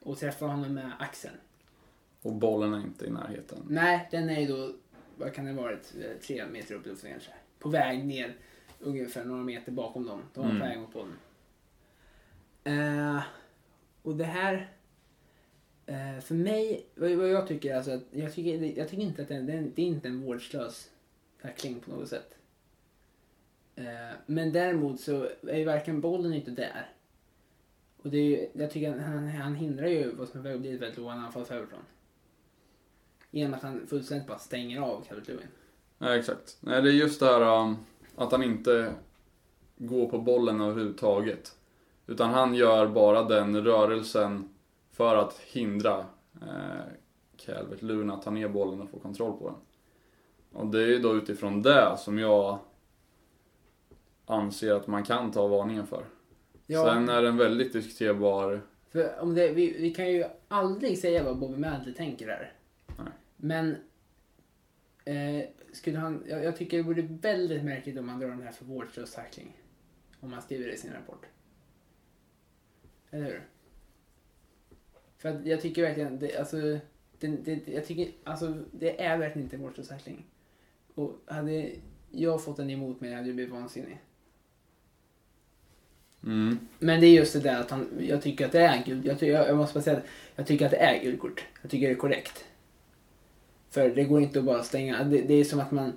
och 0.00 0.18
träffar 0.18 0.46
honom 0.46 0.74
med 0.74 0.92
axeln. 0.98 1.34
Och 2.22 2.32
bollen 2.32 2.74
är 2.74 2.80
inte 2.80 3.06
i 3.06 3.10
närheten. 3.10 3.58
Nej, 3.68 4.08
den 4.10 4.30
är 4.30 4.40
ju 4.40 4.46
då, 4.46 4.72
vad 5.16 5.34
kan 5.34 5.44
det 5.44 5.52
ha 5.52 5.62
varit, 5.62 5.94
Eh, 6.00 6.20
tre 6.26 6.46
meter 6.46 6.74
upp 6.74 6.86
i 6.86 6.88
luften 6.88 7.10
kanske. 7.10 7.30
På 7.58 7.68
väg 7.68 8.04
ner 8.04 8.36
ungefär 8.84 9.24
några 9.24 9.42
meter 9.42 9.72
bakom 9.72 10.06
dem. 10.06 10.22
De 10.34 10.40
var 10.40 10.50
Mm. 10.50 10.60
på 10.60 10.66
väg 10.66 10.78
mot 10.78 10.92
bollen. 10.92 11.16
Eh, 12.64 13.22
och 14.02 14.16
det 14.16 14.24
här, 14.24 14.72
eh, 15.86 16.20
för 16.20 16.34
mig, 16.34 16.86
vad, 16.94 17.10
vad 17.10 17.28
jag 17.28 17.46
tycker 17.48 17.70
är 17.72 17.76
alltså 17.76 17.90
att 17.90 18.02
jag 18.10 18.32
tycker, 18.34 18.78
jag 18.78 18.88
tycker 18.88 19.02
inte 19.02 19.22
att 19.22 19.28
det, 19.28 19.40
det, 19.42 19.60
det 19.74 19.82
är 19.82 19.86
inte 19.86 20.08
en 20.08 20.20
vårdslös 20.20 20.90
tackling 21.42 21.80
på 21.80 21.90
något 21.90 22.08
sätt. 22.08 22.34
Eh, 23.76 23.84
men 24.26 24.52
däremot 24.52 25.00
så 25.00 25.28
är 25.42 25.56
ju 25.58 25.64
varken 25.64 26.00
bollen 26.00 26.32
inte 26.34 26.50
där. 26.50 26.90
Och 28.02 28.10
det 28.10 28.18
är 28.18 28.22
ju, 28.28 28.48
jag 28.52 28.70
tycker 28.70 28.94
att 28.94 29.00
han, 29.02 29.28
han 29.28 29.54
hindrar 29.54 29.86
ju 29.86 30.14
vad 30.14 30.28
som 30.28 30.40
är 30.40 30.44
väg 30.44 30.54
att 30.54 30.60
bli 30.60 30.74
ett 30.74 30.80
väldigt 30.80 30.98
lovande 30.98 31.26
anfall 31.26 31.42
Everton. 31.42 31.82
Genom 33.30 33.54
att 33.54 33.62
han 33.62 33.86
fullständigt 33.86 34.26
bara 34.28 34.38
stänger 34.38 34.80
av 34.80 35.04
Calvert 35.08 35.28
Lewin. 35.28 35.46
Nej, 35.98 36.18
exakt. 36.18 36.56
Nej, 36.60 36.82
det 36.82 36.88
är 36.88 36.92
just 36.92 37.20
det 37.20 37.26
här 37.26 37.60
um, 37.62 37.76
att 38.16 38.32
han 38.32 38.42
inte 38.42 38.94
går 39.76 40.08
på 40.08 40.18
bollen 40.18 40.60
överhuvudtaget. 40.60 41.56
Utan 42.06 42.30
han 42.30 42.54
gör 42.54 42.86
bara 42.86 43.22
den 43.22 43.64
rörelsen 43.64 44.54
för 44.90 45.16
att 45.16 45.38
hindra 45.38 45.98
eh, 46.42 46.84
Calvert 47.36 47.82
Lewin 47.82 48.10
att 48.10 48.22
ta 48.22 48.30
ner 48.30 48.48
bollen 48.48 48.80
och 48.80 48.90
få 48.90 48.98
kontroll 48.98 49.38
på 49.38 49.46
den. 49.46 49.56
Och 50.60 50.66
det 50.66 50.82
är 50.82 50.86
ju 50.86 50.98
då 50.98 51.14
utifrån 51.16 51.62
det 51.62 51.96
som 51.98 52.18
jag 52.18 52.58
anser 54.26 54.74
att 54.74 54.86
man 54.86 55.04
kan 55.04 55.32
ta 55.32 55.46
varningen 55.46 55.86
för. 55.86 56.04
Sen 56.66 57.08
är 57.08 57.22
den 57.22 57.36
väldigt 57.36 57.72
diskuterbar. 57.72 58.60
För 58.88 59.20
om 59.20 59.34
det, 59.34 59.52
vi, 59.52 59.76
vi 59.78 59.94
kan 59.94 60.12
ju 60.12 60.24
aldrig 60.48 60.98
säga 60.98 61.24
vad 61.24 61.38
Bobby 61.38 61.58
Madley 61.58 61.94
tänker 61.94 62.28
här. 62.28 62.52
Nej. 62.86 63.12
Men 63.36 63.76
eh, 65.04 65.44
skulle 65.72 65.98
han, 65.98 66.24
jag, 66.28 66.44
jag 66.44 66.56
tycker 66.56 66.76
det 66.76 66.82
vore 66.82 67.02
väldigt 67.02 67.64
märkligt 67.64 67.98
om 67.98 68.08
han 68.08 68.20
drar 68.20 68.28
den 68.28 68.42
här 68.42 68.52
för 68.52 68.64
vårdslös 68.64 69.14
tackling. 69.14 69.56
Om 70.20 70.32
han 70.32 70.42
skriver 70.42 70.66
det 70.66 70.72
i 70.72 70.76
sin 70.76 70.92
rapport. 70.92 71.26
Eller 73.10 73.24
hur? 73.24 73.42
För 75.18 75.28
att 75.28 75.46
jag 75.46 75.60
tycker 75.60 75.82
verkligen, 75.82 76.18
det, 76.18 76.36
alltså, 76.36 76.56
det, 77.18 77.26
det, 77.28 77.68
jag 77.68 77.86
tycker, 77.86 78.08
alltså, 78.24 78.54
det 78.72 79.02
är 79.02 79.18
verkligen 79.18 79.46
inte 79.46 79.56
vårdslös 79.56 79.88
tackling. 79.88 80.24
Och 80.94 81.16
hade 81.26 81.70
jag 82.10 82.44
fått 82.44 82.56
den 82.56 82.70
emot 82.70 83.00
mig 83.00 83.14
hade 83.14 83.26
jag 83.26 83.34
blivit 83.34 83.52
vansinnig. 83.52 84.00
Mm. 86.22 86.58
Men 86.78 87.00
det 87.00 87.06
är 87.06 87.12
just 87.12 87.32
det 87.32 87.40
där 87.40 87.60
att 87.60 87.70
han, 87.70 87.88
jag 88.00 88.22
tycker 88.22 88.46
att 88.46 88.52
det 88.52 88.60
är 88.60 88.84
guld. 88.84 89.06
Jag, 89.06 89.22
jag, 89.22 89.48
jag 89.48 89.56
måste 89.56 89.74
bara 89.74 89.84
säga 89.84 89.96
att 89.96 90.04
jag 90.36 90.46
tycker 90.46 90.64
att 90.64 90.70
det 90.70 90.76
är 90.76 91.02
guldkort. 91.02 91.44
Jag 91.62 91.70
tycker 91.70 91.86
det 91.86 91.92
är 91.92 91.98
korrekt. 91.98 92.44
För 93.74 93.88
det 93.88 94.04
går 94.04 94.22
inte 94.22 94.38
att 94.38 94.44
bara 94.44 94.62
stänga. 94.62 95.04
Det, 95.04 95.22
det 95.22 95.34
är 95.34 95.44
som 95.44 95.60
att 95.60 95.70
man... 95.70 95.92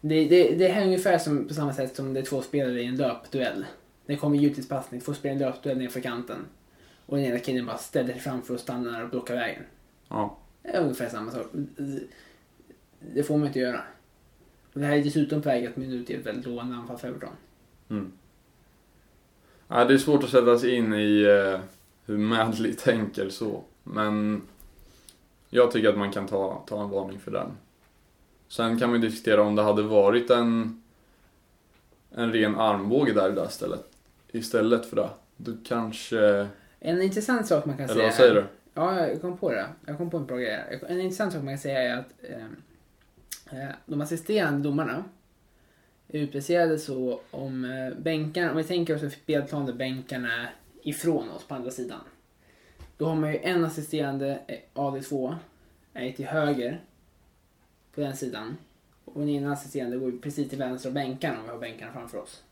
Det, 0.00 0.24
det, 0.24 0.54
det 0.54 0.68
här 0.68 0.82
är 0.82 0.86
ungefär 0.86 1.18
som 1.18 1.48
på 1.48 1.54
samma 1.54 1.72
sätt 1.72 1.96
som 1.96 2.14
det 2.14 2.20
är 2.20 2.24
två 2.24 2.42
spelare 2.42 2.82
i 2.82 2.86
en 2.86 2.96
löpduell. 2.96 3.64
Det 4.06 4.16
kommer 4.16 4.38
djupledspassning, 4.38 5.00
två 5.00 5.14
spelare 5.14 5.38
i 5.38 5.42
en 5.42 5.48
löpduell 5.48 5.78
nerför 5.78 6.00
kanten. 6.00 6.46
Och 7.06 7.16
den 7.16 7.26
ena 7.26 7.38
killen 7.38 7.66
bara 7.66 7.78
ställer 7.78 8.12
sig 8.12 8.22
framför 8.22 8.54
och 8.54 8.60
stannar 8.60 9.02
och 9.02 9.10
blockar 9.10 9.34
vägen. 9.34 9.62
Ja. 10.08 10.38
Det 10.62 10.68
är 10.68 10.82
ungefär 10.82 11.08
samma 11.08 11.30
sak. 11.30 11.46
Det 13.14 13.22
får 13.22 13.38
man 13.38 13.46
inte 13.46 13.58
göra. 13.58 13.80
Och 14.72 14.80
det 14.80 14.86
här 14.86 14.96
är 14.96 15.04
dessutom 15.04 15.42
på 15.42 15.48
väg 15.48 15.66
att 15.66 15.76
mynna 15.76 15.94
ut 15.94 16.10
i 16.10 16.14
ett 16.14 16.26
väldigt 16.26 16.46
lovande 16.46 16.76
anfall 16.76 16.98
för 16.98 17.08
Everton. 17.08 17.32
Mm. 17.90 18.12
Ja, 19.68 19.84
det 19.84 19.94
är 19.94 19.98
svårt 19.98 20.24
att 20.24 20.30
sätta 20.30 20.58
sig 20.58 20.74
in 20.74 20.94
i 20.94 21.22
eh, 21.22 21.60
hur 22.06 22.18
Madley 22.18 22.72
tänker 22.72 23.28
så. 23.28 23.62
Men 23.82 24.42
jag 25.56 25.70
tycker 25.70 25.88
att 25.88 25.98
man 25.98 26.12
kan 26.12 26.26
ta, 26.26 26.62
ta 26.66 26.82
en 26.82 26.90
varning 26.90 27.18
för 27.18 27.30
den. 27.30 27.46
Sen 28.48 28.78
kan 28.78 28.90
man 28.90 29.02
ju 29.02 29.08
diskutera 29.08 29.42
om 29.42 29.54
det 29.54 29.62
hade 29.62 29.82
varit 29.82 30.30
en, 30.30 30.82
en 32.10 32.32
ren 32.32 32.56
armbåge 32.56 33.12
där 33.12 33.32
i 33.32 33.34
det 33.34 33.48
stället. 33.48 33.84
Istället 34.32 34.86
för 34.86 34.96
det. 34.96 35.08
Du 35.36 35.58
kanske... 35.64 36.48
En 36.80 37.02
intressant 37.02 37.46
sak 37.46 37.64
man 37.64 37.76
kan 37.76 37.84
Eller 37.84 37.94
säga 37.94 38.06
vad 38.06 38.14
säger 38.14 38.34
du? 38.34 38.44
Ja, 38.74 39.06
jag 39.06 39.20
kom 39.20 39.38
på 39.38 39.52
det. 39.52 39.66
Jag 39.86 39.98
kom 39.98 40.10
på 40.10 40.16
en 40.16 40.26
bra 40.26 40.36
grej. 40.36 40.80
En 40.88 41.00
intressant 41.00 41.32
sak 41.32 41.42
man 41.42 41.54
kan 41.54 41.58
säga 41.58 41.82
är 41.82 41.98
att 41.98 42.12
eh, 42.22 43.60
eh, 43.60 43.70
de 43.86 44.00
assisterande 44.00 44.68
domarna 44.68 45.04
är 46.08 46.20
utplacerade 46.20 46.78
så 46.78 47.20
om 47.30 47.64
eh, 47.64 48.02
bänkarna, 48.02 48.50
om 48.50 48.56
vi 48.56 48.64
tänker 48.64 48.96
oss 48.96 49.02
en 49.02 49.10
spelplan 49.10 49.66
där 49.66 49.72
bänkarna 49.72 50.34
är 50.34 50.54
ifrån 50.82 51.30
oss 51.30 51.44
på 51.44 51.54
andra 51.54 51.70
sidan. 51.70 52.00
Då 52.96 53.06
har 53.06 53.14
man 53.14 53.32
ju 53.32 53.38
en 53.38 53.64
assisterande 53.64 54.40
eh, 54.46 54.58
AD2 54.74 55.36
är 55.92 56.12
till 56.12 56.26
höger 56.26 56.80
på 57.94 58.00
den 58.00 58.16
sidan. 58.16 58.56
Och 59.04 59.22
en 59.22 59.28
ena 59.28 59.52
assisterande 59.52 59.96
går 59.96 60.12
precis 60.12 60.48
till 60.48 60.58
vänster 60.58 60.88
av 60.88 60.94
bänkarna 60.94 61.38
om 61.38 61.44
vi 61.44 61.50
har 61.50 61.58
bänkarna 61.58 61.92
framför 61.92 62.18
oss. 62.18 62.42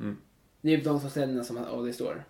Mm. 0.00 0.16
Det 0.60 0.72
är 0.72 0.76
ju 0.76 0.82
de 0.82 1.00
som 1.00 1.10
ställena 1.10 1.44
som 1.44 1.58
AD 1.58 1.92
står. 1.92 2.24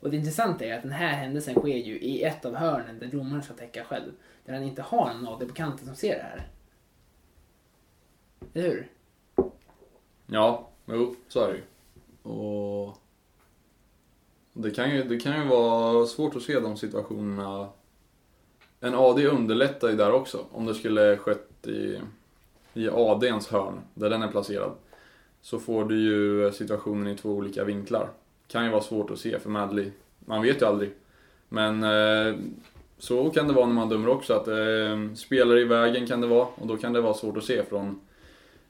Och 0.00 0.10
det 0.10 0.16
intressanta 0.16 0.64
är 0.64 0.76
att 0.76 0.82
den 0.82 0.92
här 0.92 1.12
händelsen 1.12 1.54
sker 1.54 1.76
ju 1.76 2.00
i 2.00 2.22
ett 2.22 2.44
av 2.44 2.54
hörnen 2.54 2.98
där 2.98 3.06
domaren 3.06 3.42
ska 3.42 3.54
täcka 3.54 3.84
själv. 3.84 4.12
Där 4.44 4.54
han 4.54 4.62
inte 4.62 4.82
har 4.82 5.14
någon 5.14 5.34
AD 5.34 5.46
på 5.46 5.54
kanten 5.54 5.86
som 5.86 5.96
ser 5.96 6.16
det 6.16 6.22
här. 6.22 6.48
Eller 8.54 8.68
hur? 8.68 8.90
Ja, 10.26 10.68
jo, 10.86 11.16
så 11.28 11.40
är 11.40 11.48
det 11.48 11.56
ju. 11.56 11.64
Och 12.30 13.01
det 14.52 14.70
kan 14.70 14.96
ju, 14.96 15.02
det 15.02 15.18
kan 15.18 15.42
ju 15.42 15.48
vara 15.48 16.06
svårt 16.06 16.36
att 16.36 16.42
se 16.42 16.60
de 16.60 16.76
situationerna. 16.76 17.68
En 18.80 18.94
AD 18.94 19.26
underlättar 19.26 19.88
ju 19.88 19.96
där 19.96 20.12
också. 20.12 20.44
Om 20.52 20.66
det 20.66 20.74
skulle 20.74 21.16
skett 21.16 21.66
i, 21.66 21.98
i 22.74 22.88
ADns 22.88 23.48
hörn, 23.48 23.80
där 23.94 24.10
den 24.10 24.22
är 24.22 24.28
placerad. 24.28 24.72
Så 25.42 25.58
får 25.58 25.84
du 25.84 26.00
ju 26.00 26.52
situationen 26.52 27.06
i 27.06 27.16
två 27.16 27.30
olika 27.30 27.64
vinklar. 27.64 28.08
Kan 28.46 28.64
ju 28.64 28.70
vara 28.70 28.82
svårt 28.82 29.10
att 29.10 29.18
se 29.18 29.38
för 29.38 29.50
Madley. 29.50 29.90
Man 30.18 30.42
vet 30.42 30.62
ju 30.62 30.66
aldrig. 30.66 30.90
Men 31.48 31.82
eh, 31.82 32.34
så 32.98 33.30
kan 33.30 33.48
det 33.48 33.54
vara 33.54 33.66
när 33.66 33.74
man 33.74 33.88
dömer 33.88 34.08
också, 34.08 34.34
att 34.34 34.48
eh, 34.48 35.14
spelare 35.14 35.60
i 35.60 35.64
vägen 35.64 36.06
kan 36.06 36.20
det 36.20 36.26
vara. 36.26 36.46
Och 36.54 36.66
då 36.66 36.76
kan 36.76 36.92
det 36.92 37.00
vara 37.00 37.14
svårt 37.14 37.36
att 37.36 37.44
se 37.44 37.64
från, 37.64 38.00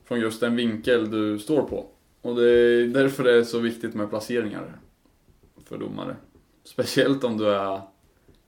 från 0.04 0.20
just 0.20 0.40
den 0.40 0.56
vinkel 0.56 1.10
du 1.10 1.38
står 1.38 1.62
på. 1.62 1.86
Och 2.22 2.36
det 2.36 2.50
är 2.50 2.86
därför 2.86 3.24
det 3.24 3.32
är 3.32 3.42
så 3.42 3.58
viktigt 3.58 3.94
med 3.94 4.10
placeringar 4.10 4.78
för 5.64 5.78
domare. 5.78 6.16
Speciellt 6.64 7.24
om 7.24 7.36
du 7.38 7.48
är 7.48 7.80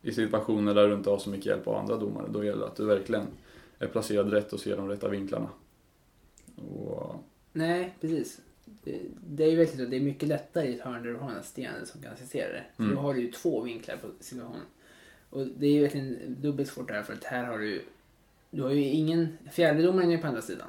i 0.02 0.12
situationer 0.12 0.74
där 0.74 0.88
du 0.88 0.94
inte 0.94 1.10
har 1.10 1.18
så 1.18 1.30
mycket 1.30 1.46
hjälp 1.46 1.66
av 1.68 1.76
andra 1.76 1.96
domare. 1.96 2.28
Då 2.28 2.44
gäller 2.44 2.60
det 2.60 2.66
att 2.66 2.76
du 2.76 2.84
verkligen 2.86 3.26
är 3.78 3.86
placerad 3.86 4.32
rätt 4.32 4.52
och 4.52 4.60
ser 4.60 4.76
de 4.76 4.88
rätta 4.88 5.08
vinklarna. 5.08 5.48
Och, 6.56 7.16
Nej, 7.52 7.94
precis. 8.00 8.40
Det, 8.84 9.44
är 9.44 9.50
ju 9.50 9.56
verkligen 9.56 9.86
så. 9.86 9.90
Det 9.90 9.96
är 9.96 10.00
mycket 10.00 10.28
lättare 10.28 10.66
i 10.66 10.74
ett 10.74 10.80
hörn 10.80 11.02
där 11.02 11.10
du 11.10 11.16
har 11.16 11.30
en 11.30 11.42
sten 11.42 11.86
som 11.86 12.02
kan 12.02 12.12
assistera 12.12 12.52
det. 12.52 12.64
För 12.76 12.82
Mm. 12.82 12.94
då 12.96 13.02
har 13.02 13.14
du 13.14 13.20
ju 13.20 13.32
två 13.32 13.60
vinklar 13.60 13.96
på 13.96 14.06
situationen. 14.20 14.66
Och 15.30 15.46
det 15.46 15.66
är 15.66 15.72
ju 15.72 15.80
verkligen 15.82 16.36
dubbelt 16.40 16.68
svårt 16.68 16.88
där 16.88 17.02
för 17.02 17.12
att 17.12 17.24
här 17.24 17.44
har 17.44 17.58
du 17.58 17.82
Du 18.50 18.62
har 18.62 18.70
ju 18.70 18.82
ingen... 18.84 19.38
Fjärdedomaren 19.52 20.10
är 20.10 20.18
på 20.18 20.26
andra 20.26 20.42
sidan. 20.42 20.68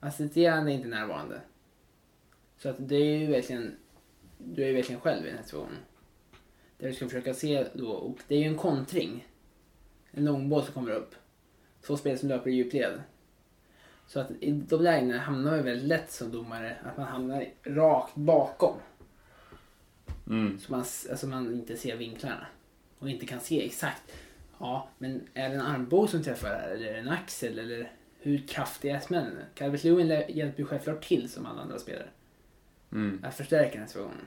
Assisterande 0.00 0.72
är 0.72 0.74
inte 0.74 0.88
närvarande. 0.88 1.40
Så 2.58 2.68
att 2.68 2.76
det 2.78 2.96
är 2.96 3.18
ju 3.18 3.26
verkligen... 3.26 3.76
Du 4.44 4.62
är 4.62 4.66
ju 4.68 4.74
verkligen 4.74 5.00
själv 5.00 5.24
i 5.24 5.28
den 5.28 5.36
här 5.36 5.44
situationen. 5.44 5.78
Där 6.78 6.88
du 6.88 6.94
ska 6.94 7.04
försöka 7.06 7.34
se 7.34 7.66
då, 7.74 7.90
och 7.90 8.18
det 8.28 8.34
är 8.34 8.38
ju 8.38 8.44
en 8.46 8.56
kontring. 8.56 9.26
En 10.10 10.24
långboll 10.24 10.64
som 10.64 10.74
kommer 10.74 10.90
upp. 10.92 11.14
Två 11.82 11.96
spelare 11.96 12.18
som 12.18 12.28
löper 12.28 12.50
i 12.50 12.54
djupled. 12.54 13.02
Så 14.06 14.20
att 14.20 14.30
i 14.40 14.50
de 14.50 14.82
lägena 14.82 15.18
hamnar 15.18 15.50
man 15.50 15.62
väldigt 15.64 15.88
lätt 15.88 16.10
som 16.12 16.30
domare 16.30 16.76
att 16.84 16.96
man 16.96 17.06
hamnar 17.06 17.46
rakt 17.62 18.14
bakom. 18.14 18.74
mm, 20.26 20.58
Så 20.58 20.72
man, 20.72 20.80
alltså 21.10 21.26
man 21.26 21.54
inte 21.54 21.76
ser 21.76 21.96
vinklarna. 21.96 22.46
Och 22.98 23.10
inte 23.10 23.26
kan 23.26 23.40
se 23.40 23.66
exakt. 23.66 24.12
Ja, 24.58 24.88
men 24.98 25.20
är 25.34 25.48
det 25.48 25.54
en 25.54 25.60
armbåge 25.60 26.08
som 26.08 26.22
träffar 26.22 26.48
här? 26.48 26.68
Eller 26.70 26.86
är 26.86 26.92
det 26.92 26.98
en 26.98 27.08
axel? 27.08 27.58
Eller 27.58 27.92
hur 28.18 28.38
kraftig 28.38 28.90
är 28.90 29.00
smällen? 29.00 29.38
Calvert 29.54 29.84
Lewin 29.84 30.08
hjälper 30.08 30.58
ju 30.58 30.66
självklart 30.66 31.04
till 31.04 31.30
som 31.30 31.46
alla 31.46 31.62
andra 31.62 31.78
spelare. 31.78 32.08
Mm, 32.92 33.24
Att 33.24 33.34
förstärka 33.34 33.70
den 33.70 33.80
här 33.80 33.86
situationen. 33.86 34.24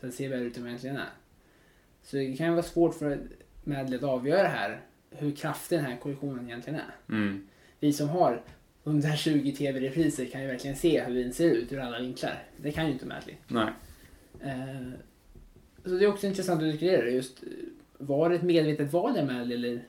Så 0.00 0.06
att 0.06 0.12
det 0.12 0.16
ser 0.16 0.28
väl 0.28 0.42
ut 0.42 0.56
än 0.56 0.62
vad 0.62 0.68
det 0.68 0.70
egentligen 0.70 0.96
är. 0.96 1.10
Så 2.02 2.16
det 2.16 2.36
kan 2.36 2.46
ju 2.46 2.52
vara 2.52 2.62
svårt 2.62 2.94
för 2.94 3.18
Madley 3.64 3.98
att 3.98 4.04
avgöra 4.04 4.48
här 4.48 4.80
hur 5.10 5.30
kraftig 5.32 5.78
den 5.78 5.84
här 5.86 5.96
kollisionen 5.96 6.44
egentligen 6.44 6.80
är. 6.80 7.14
mm, 7.14 7.46
Vi 7.80 7.92
som 7.92 8.08
har 8.08 8.42
120 8.84 9.54
tv-repriser 9.58 10.26
kan 10.26 10.40
ju 10.42 10.46
verkligen 10.46 10.76
se 10.76 11.04
hur 11.04 11.22
den 11.24 11.32
ser 11.32 11.50
ut 11.50 11.72
ur 11.72 11.80
alla 11.80 12.00
vinklar. 12.00 12.42
Det 12.62 12.72
kan 12.72 12.86
ju 12.86 12.92
inte 12.92 13.06
Madley. 13.06 13.34
nej. 13.48 13.72
Eh, 14.40 14.90
så 15.84 15.90
det 15.90 16.04
är 16.04 16.08
också 16.08 16.26
intressant 16.26 16.62
att 16.62 16.68
diskutera 16.68 17.08
just 17.10 17.42
eh, 17.42 17.48
var 17.98 18.28
det 18.30 18.36
ett 18.36 18.42
medvetet 18.42 18.92
val 18.92 19.18
av 19.18 19.26
Madley 19.26 19.56
eller 19.56 19.84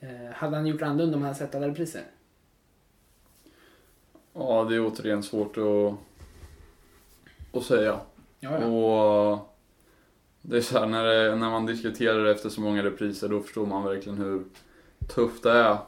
eh, 0.00 0.32
hade 0.32 0.56
han 0.56 0.66
gjort 0.66 0.82
annorlunda 0.82 1.16
om 1.16 1.22
han 1.22 1.34
sett 1.34 1.54
alla 1.54 1.68
repriser? 1.68 2.02
Ja, 4.34 4.64
det 4.64 4.74
är 4.76 4.86
återigen 4.86 5.22
svårt 5.22 5.56
att, 5.56 5.94
att 7.56 7.64
säga. 7.64 8.00
Ja, 8.40 8.60
ja. 8.60 8.66
Och 8.66 9.56
det 10.42 10.56
är 10.56 10.60
så 10.60 10.78
här, 10.78 10.86
när, 10.86 11.04
det, 11.04 11.36
när 11.36 11.50
man 11.50 11.66
diskuterar 11.66 12.24
efter 12.26 12.48
så 12.48 12.60
många 12.60 12.82
repriser 12.82 13.28
då 13.28 13.40
förstår 13.42 13.66
man 13.66 13.84
verkligen 13.84 14.18
hur 14.18 14.44
tufft 15.08 15.42
det 15.42 15.50
är 15.52 15.78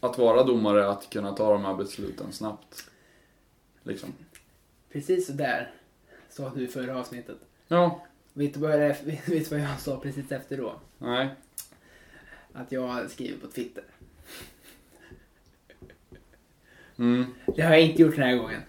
att 0.00 0.18
vara 0.18 0.42
domare, 0.42 0.88
att 0.88 1.10
kunna 1.10 1.32
ta 1.32 1.52
de 1.52 1.64
här 1.64 1.74
besluten 1.74 2.32
snabbt. 2.32 2.84
Liksom. 3.82 4.08
Precis 4.92 5.26
så 5.26 5.32
där 5.32 5.72
sa 6.30 6.52
du 6.54 6.62
i 6.64 6.66
förra 6.66 6.98
avsnittet. 7.00 7.36
Ja, 7.68 8.06
Vet 8.32 8.54
du 8.54 8.60
vad, 8.60 8.72
jag, 8.72 8.96
vet 9.04 9.26
du 9.26 9.40
vad 9.50 9.60
jag 9.60 9.80
sa 9.80 9.96
precis 10.00 10.32
efter 10.32 10.56
då? 10.56 10.74
nej. 10.98 11.28
Att 12.52 12.72
jag 12.72 13.10
skrivit 13.10 13.42
på 13.42 13.46
Twitter. 13.48 13.84
Mm, 16.98 17.34
Det 17.56 17.62
har 17.62 17.70
jag 17.70 17.82
inte 17.82 18.02
gjort 18.02 18.14
den 18.16 18.24
här 18.24 18.36
gången. 18.36 18.62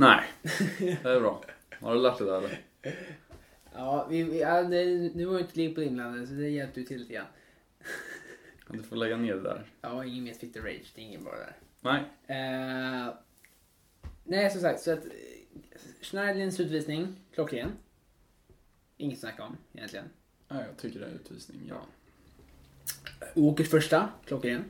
Nej. 0.00 0.24
Det 1.02 1.10
är 1.10 1.20
bra. 1.20 1.42
Har 1.80 1.94
du 1.94 2.00
lärt 2.00 2.18
dig 2.18 2.26
det 2.26 2.36
eller? 2.36 2.60
Ja, 3.74 4.06
vi, 4.10 4.22
vi, 4.22 4.40
ja 4.40 4.62
det, 4.62 4.84
nu 5.14 5.24
var 5.24 5.34
ju 5.34 5.40
inte 5.40 5.56
Liverpool 5.56 5.84
inblandade 5.84 6.26
så 6.26 6.34
det 6.34 6.48
hjälpte 6.48 6.80
ju 6.80 6.86
till 6.86 7.00
lite 7.00 7.12
grann. 7.12 7.26
Du 8.72 8.82
får 8.82 8.96
lägga 8.96 9.16
ner 9.16 9.34
det 9.34 9.42
där. 9.42 9.66
Ja, 9.80 10.04
ingen 10.04 10.24
mer 10.24 10.34
Twitter 10.34 10.60
Rage, 10.60 10.92
det 10.94 11.00
är 11.00 11.04
ingen 11.04 11.24
bra 11.24 11.32
där. 11.32 11.56
Nej. 11.80 12.02
Eh, 12.26 13.14
nej, 14.24 14.50
som 14.50 14.60
sagt, 14.60 14.80
så 14.80 14.92
att 14.92 15.04
eh, 15.04 15.10
Schneiderlins 16.02 16.60
utvisning, 16.60 17.16
klockren. 17.34 17.72
Inget 18.96 19.14
att 19.14 19.20
snacka 19.20 19.42
om 19.42 19.56
egentligen. 19.72 20.04
Nej, 20.48 20.64
jag 20.68 20.76
tycker 20.76 21.00
det 21.00 21.06
är 21.06 21.10
utvisning, 21.10 21.60
ja. 21.68 21.80
Walkers 23.34 23.70
första, 23.70 24.08
klockren. 24.24 24.64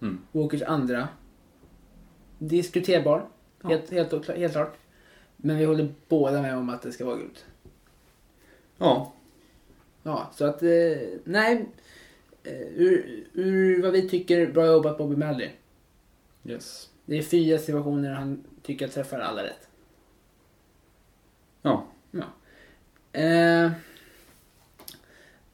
Mm. 0.00 0.18
Walkers 0.32 0.62
andra, 0.62 1.08
diskuterbar. 2.38 3.28
Ja. 3.62 3.68
Helt, 3.68 3.90
helt, 3.90 4.28
helt 4.28 4.52
klart. 4.52 4.76
Men 5.36 5.58
vi 5.58 5.64
håller 5.64 5.94
båda 6.08 6.42
med 6.42 6.56
om 6.56 6.68
att 6.68 6.82
det 6.82 6.92
ska 6.92 7.04
vara 7.04 7.16
gult. 7.16 7.44
Ja. 8.78 9.12
Ja, 10.02 10.30
så 10.34 10.44
att, 10.44 10.62
eh, 10.62 10.68
nej. 11.24 11.66
Eh, 12.44 12.60
ur, 12.60 13.24
ur 13.32 13.82
vad 13.82 13.92
vi 13.92 14.08
tycker, 14.08 14.52
bra 14.52 14.66
jobbat 14.66 14.98
Bobby 14.98 15.16
Madley. 15.16 15.50
Yes. 16.44 16.90
Det 17.04 17.18
är 17.18 17.22
fyra 17.22 17.58
situationer 17.58 18.10
han 18.10 18.44
tycker 18.62 18.86
att 18.86 18.92
träffar 18.92 19.18
alla 19.18 19.44
rätt. 19.44 19.68
Ja. 21.62 21.86
Eh, 23.12 23.64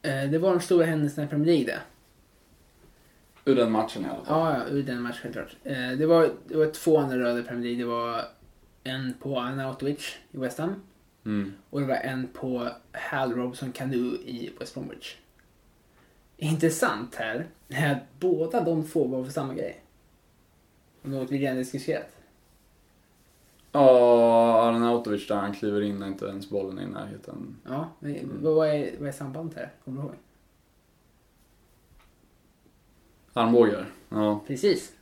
eh, 0.02 0.30
det 0.30 0.38
var 0.38 0.50
de 0.50 0.60
stora 0.60 0.86
händelserna 0.86 1.26
i 1.26 1.30
Premier 1.30 1.46
League 1.46 1.64
det. 1.64 1.80
Ur 3.48 3.54
den 3.54 3.72
matchen 3.72 4.04
i 4.04 4.08
alla 4.08 4.24
fall. 4.24 4.38
Ja, 4.38 4.58
ja, 4.58 4.70
ur 4.70 4.82
den 4.82 5.02
matchen 5.02 5.18
självklart. 5.22 5.56
Eh, 5.64 5.90
det, 5.98 6.06
var, 6.06 6.30
det 6.48 6.56
var 6.56 6.66
två 6.66 6.98
andra 6.98 7.18
röda 7.18 7.38
i 7.38 7.42
Premier 7.42 7.64
League. 7.64 7.84
Det 7.84 7.90
var 7.90 8.24
en 8.84 9.14
på 9.20 9.40
Arnautovic 9.40 10.16
i 10.30 10.38
West 10.38 10.58
Ham. 10.58 10.74
Mm. 11.24 11.52
Och 11.70 11.80
det 11.80 11.86
var 11.86 11.94
en 11.94 12.28
på 12.32 12.68
Hal 12.92 13.32
Robson 13.32 13.72
Canoe 13.72 14.16
i 14.16 14.52
West 14.60 14.74
Bromwich. 14.74 15.16
Intressant 16.36 17.14
här 17.14 17.46
är 17.68 17.92
att 17.92 18.20
båda 18.20 18.60
de 18.60 18.84
två 18.84 19.04
var 19.04 19.24
för 19.24 19.32
samma 19.32 19.54
grej. 19.54 19.82
Och 21.02 21.08
Något 21.08 21.30
vi 21.30 21.38
redan 21.38 21.56
diskuterat. 21.56 22.16
Ja, 23.72 24.62
Arnautovic 24.62 25.28
där 25.28 25.36
han 25.36 25.54
kliver 25.54 25.80
in 25.80 25.98
när 25.98 26.06
inte 26.06 26.26
ens 26.26 26.50
bollen 26.50 26.78
är 26.78 26.82
i 26.82 26.86
närheten. 26.86 27.56
Ja, 27.68 27.88
men 27.98 28.42
vad, 28.42 28.68
är, 28.68 28.90
vad 28.98 29.08
är 29.08 29.12
sambandet 29.12 29.58
här? 29.58 29.72
Kommer 29.84 30.02
du 30.02 30.08
ihåg? 30.08 30.16
Armbågar. 33.38 33.86
Ja. 34.08 34.44
Precis. 34.46 34.92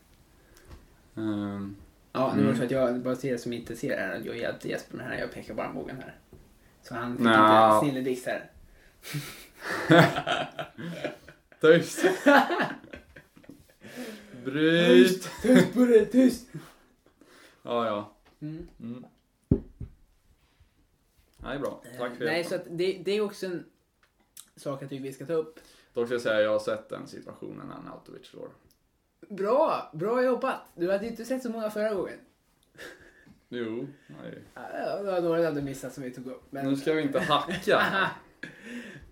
Ehm, 1.16 1.77
Ja, 2.12 2.33
nu 2.37 2.42
var 2.44 2.53
det 2.53 2.57
Mm. 2.57 2.57
så 2.57 2.64
att 2.64 2.70
jag 2.70 3.01
bara 3.03 3.16
ser 3.16 3.33
det 3.33 3.38
som 3.38 3.53
inte 3.53 3.77
ser 3.77 3.88
det 3.88 3.96
här. 4.03 4.16
att 4.18 4.25
Jag 4.25 4.37
hjälpte 4.38 4.68
Jesper 4.68 4.96
med 4.96 5.07
det 5.07 5.11
här. 5.11 5.20
Jag 5.20 5.33
pekar 5.33 5.55
bara 5.55 5.72
bågen 5.72 5.96
här. 5.96 6.14
Så 6.83 6.94
han 6.94 7.16
fick 7.16 7.25
Nja. 7.27 7.75
inte 7.75 7.87
snilleblixt 7.87 8.27
här. 8.27 8.51
Tyst! 11.61 12.05
Bryt! 14.44 15.31
Tyst 15.42 15.75
på 15.75 15.81
det, 15.85 16.07
tyst! 16.07 16.49
Ja, 17.62 17.87
ja. 17.87 18.12
Mm. 18.40 18.68
Mm. 18.81 19.05
Nej, 21.37 21.59
bra. 21.59 21.83
Tack 21.99 22.16
för 22.16 22.25
Nej, 22.25 22.35
hjälpen. 22.37 22.44
så 22.51 22.55
att 22.55 22.79
det, 22.79 23.03
det 23.05 23.12
är 23.16 23.20
också 23.20 23.46
en 23.46 23.64
sak 24.57 24.83
jag 24.83 24.90
tycker 24.90 25.03
vi 25.03 25.12
ska 25.12 25.27
ta 25.27 25.33
upp. 25.33 25.61
Dock 25.96 26.06
ska 26.06 26.14
jag 26.14 26.22
säga 26.22 26.37
att 26.37 26.42
jag 26.42 26.50
har 26.52 26.59
sett 26.59 26.88
den 26.88 27.06
situationen 27.06 27.66
när 27.68 27.74
Arnautovic 27.74 28.26
slår. 28.26 28.48
Bra! 29.28 29.90
Bra 29.94 30.22
jobbat! 30.24 30.61
Du 30.74 30.90
hade 30.92 31.04
ju 31.04 31.11
inte 31.11 31.24
sett 31.24 31.42
så 31.42 31.50
många 31.50 31.70
förra 31.70 31.94
gången. 31.94 32.18
Jo. 33.48 33.87
Nej. 34.06 34.42
Ja, 34.54 34.96
Det 34.96 35.11
var 35.11 35.20
några 35.20 35.50
du 35.50 35.62
missat 35.62 35.92
som 35.94 36.02
vi 36.02 36.11
tog 36.11 36.26
upp. 36.26 36.42
Men... 36.52 36.66
Nu 36.66 36.76
ska 36.76 36.92
vi 36.92 37.02
inte 37.02 37.20
hacka. 37.20 37.82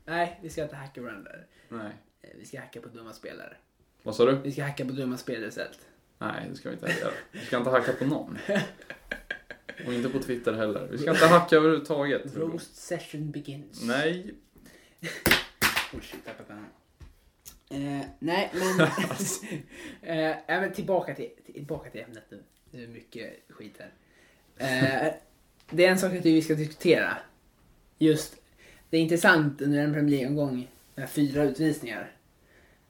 Nej, 0.04 0.38
vi 0.42 0.50
ska 0.50 0.62
inte 0.62 0.76
hacka 0.76 1.02
varandra. 1.02 1.30
Nej. 1.68 1.92
Eh, 2.22 2.30
Vi 2.38 2.44
ska 2.46 2.60
hacka 2.60 2.80
på 2.80 2.88
dumma 2.88 3.12
spelare. 3.12 3.56
Vad 4.02 4.16
sa 4.16 4.24
du? 4.24 4.32
Vi 4.36 4.52
ska 4.52 4.64
hacka 4.64 4.84
på 4.84 4.92
dumma 4.92 5.16
spelare 5.16 5.48
istället. 5.48 5.80
Nej, 6.18 6.46
det 6.50 6.56
ska 6.56 6.68
vi 6.68 6.74
inte 6.74 6.86
göra. 7.00 7.12
Vi 7.32 7.38
ska 7.40 7.56
inte 7.58 7.70
hacka 7.70 7.92
på 7.92 8.04
någon. 8.04 8.38
Och 9.86 9.92
inte 9.92 10.08
på 10.08 10.18
Twitter 10.18 10.52
heller. 10.52 10.88
Vi 10.90 10.98
ska 10.98 11.10
inte 11.10 11.26
hacka 11.26 11.56
överhuvudtaget. 11.56 12.36
Roast 12.36 12.76
session 12.76 13.30
begins. 13.30 13.82
Nej. 13.82 14.34
Oh 15.94 16.00
shit, 16.00 16.24
tappade 16.24 16.48
pennan. 16.48 16.66
Eh, 17.70 18.06
nej, 18.18 18.52
men... 18.52 18.80
eh, 20.02 20.36
men 20.46 20.72
tillbaka, 20.72 21.14
till, 21.14 21.30
tillbaka 21.52 21.90
till 21.90 22.00
ämnet 22.00 22.24
nu. 22.30 22.42
Det 22.70 22.82
är 22.82 22.88
mycket 22.88 23.32
skit 23.48 23.78
här. 23.78 23.92
Eh, 24.56 25.12
det 25.70 25.86
är 25.86 25.90
en 25.90 25.98
sak 25.98 26.12
jag 26.12 26.22
tycker 26.22 26.34
vi 26.34 26.42
ska 26.42 26.54
diskutera. 26.54 27.16
Just, 27.98 28.36
det 28.90 28.96
är 28.96 29.00
intressant 29.00 29.60
under 29.60 29.78
en 29.78 29.92
Premier 29.92 30.10
League-omgång 30.10 30.68
med 30.94 31.10
fyra 31.10 31.42
utvisningar. 31.42 32.12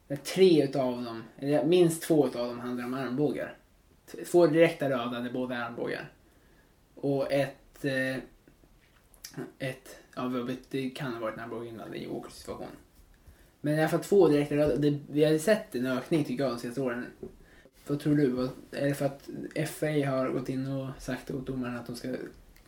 Där 0.09 0.17
tre 0.17 0.64
utav 0.64 1.05
dem, 1.05 1.25
eller 1.38 1.64
minst 1.64 2.03
två 2.03 2.27
utav 2.27 2.49
dem 2.49 2.61
handlar 2.61 2.85
om 2.85 2.95
armbågar. 2.95 3.57
Två 4.27 4.47
direkta 4.47 4.90
röda 4.90 5.21
där 5.21 5.31
båda 5.31 5.57
är 5.57 5.61
armbågar. 5.61 6.12
Och 6.95 7.33
ett... 7.33 7.85
Eh, 7.85 8.17
ett... 9.59 9.99
Ja, 10.14 10.47
det 10.71 10.90
kan 10.90 11.12
ha 11.12 11.21
varit 11.21 11.35
en 11.35 11.40
armbåge 11.40 11.69
innan 11.69 11.95
i 11.95 12.07
Walkers 12.07 12.33
situation. 12.33 12.69
Men 13.64 13.74
i 13.74 13.81
alla 13.81 13.88
fall 13.88 14.00
två 14.00 14.29
direkta. 14.29 14.55
Det, 14.77 14.98
vi 15.11 15.24
har 15.24 15.33
ju 15.33 15.38
sett 15.38 15.74
en 15.74 15.87
ökning 15.87 16.24
tycker 16.24 16.44
jag 16.44 16.53
de 16.53 16.59
senaste 16.59 16.81
åren. 16.81 17.07
Vad 17.87 18.00
tror 18.00 18.14
du? 18.14 18.31
Vad- 18.31 18.48
Är 18.72 18.88
det 18.88 18.94
för 18.94 19.07
att 19.07 19.29
FA 19.68 19.87
har 19.87 20.29
gått 20.29 20.48
in 20.48 20.66
och 20.66 20.88
sagt 21.03 21.31
åt 21.31 21.46
domarna 21.46 21.79
att 21.79 21.87
de 21.87 21.96
ska 21.96 22.09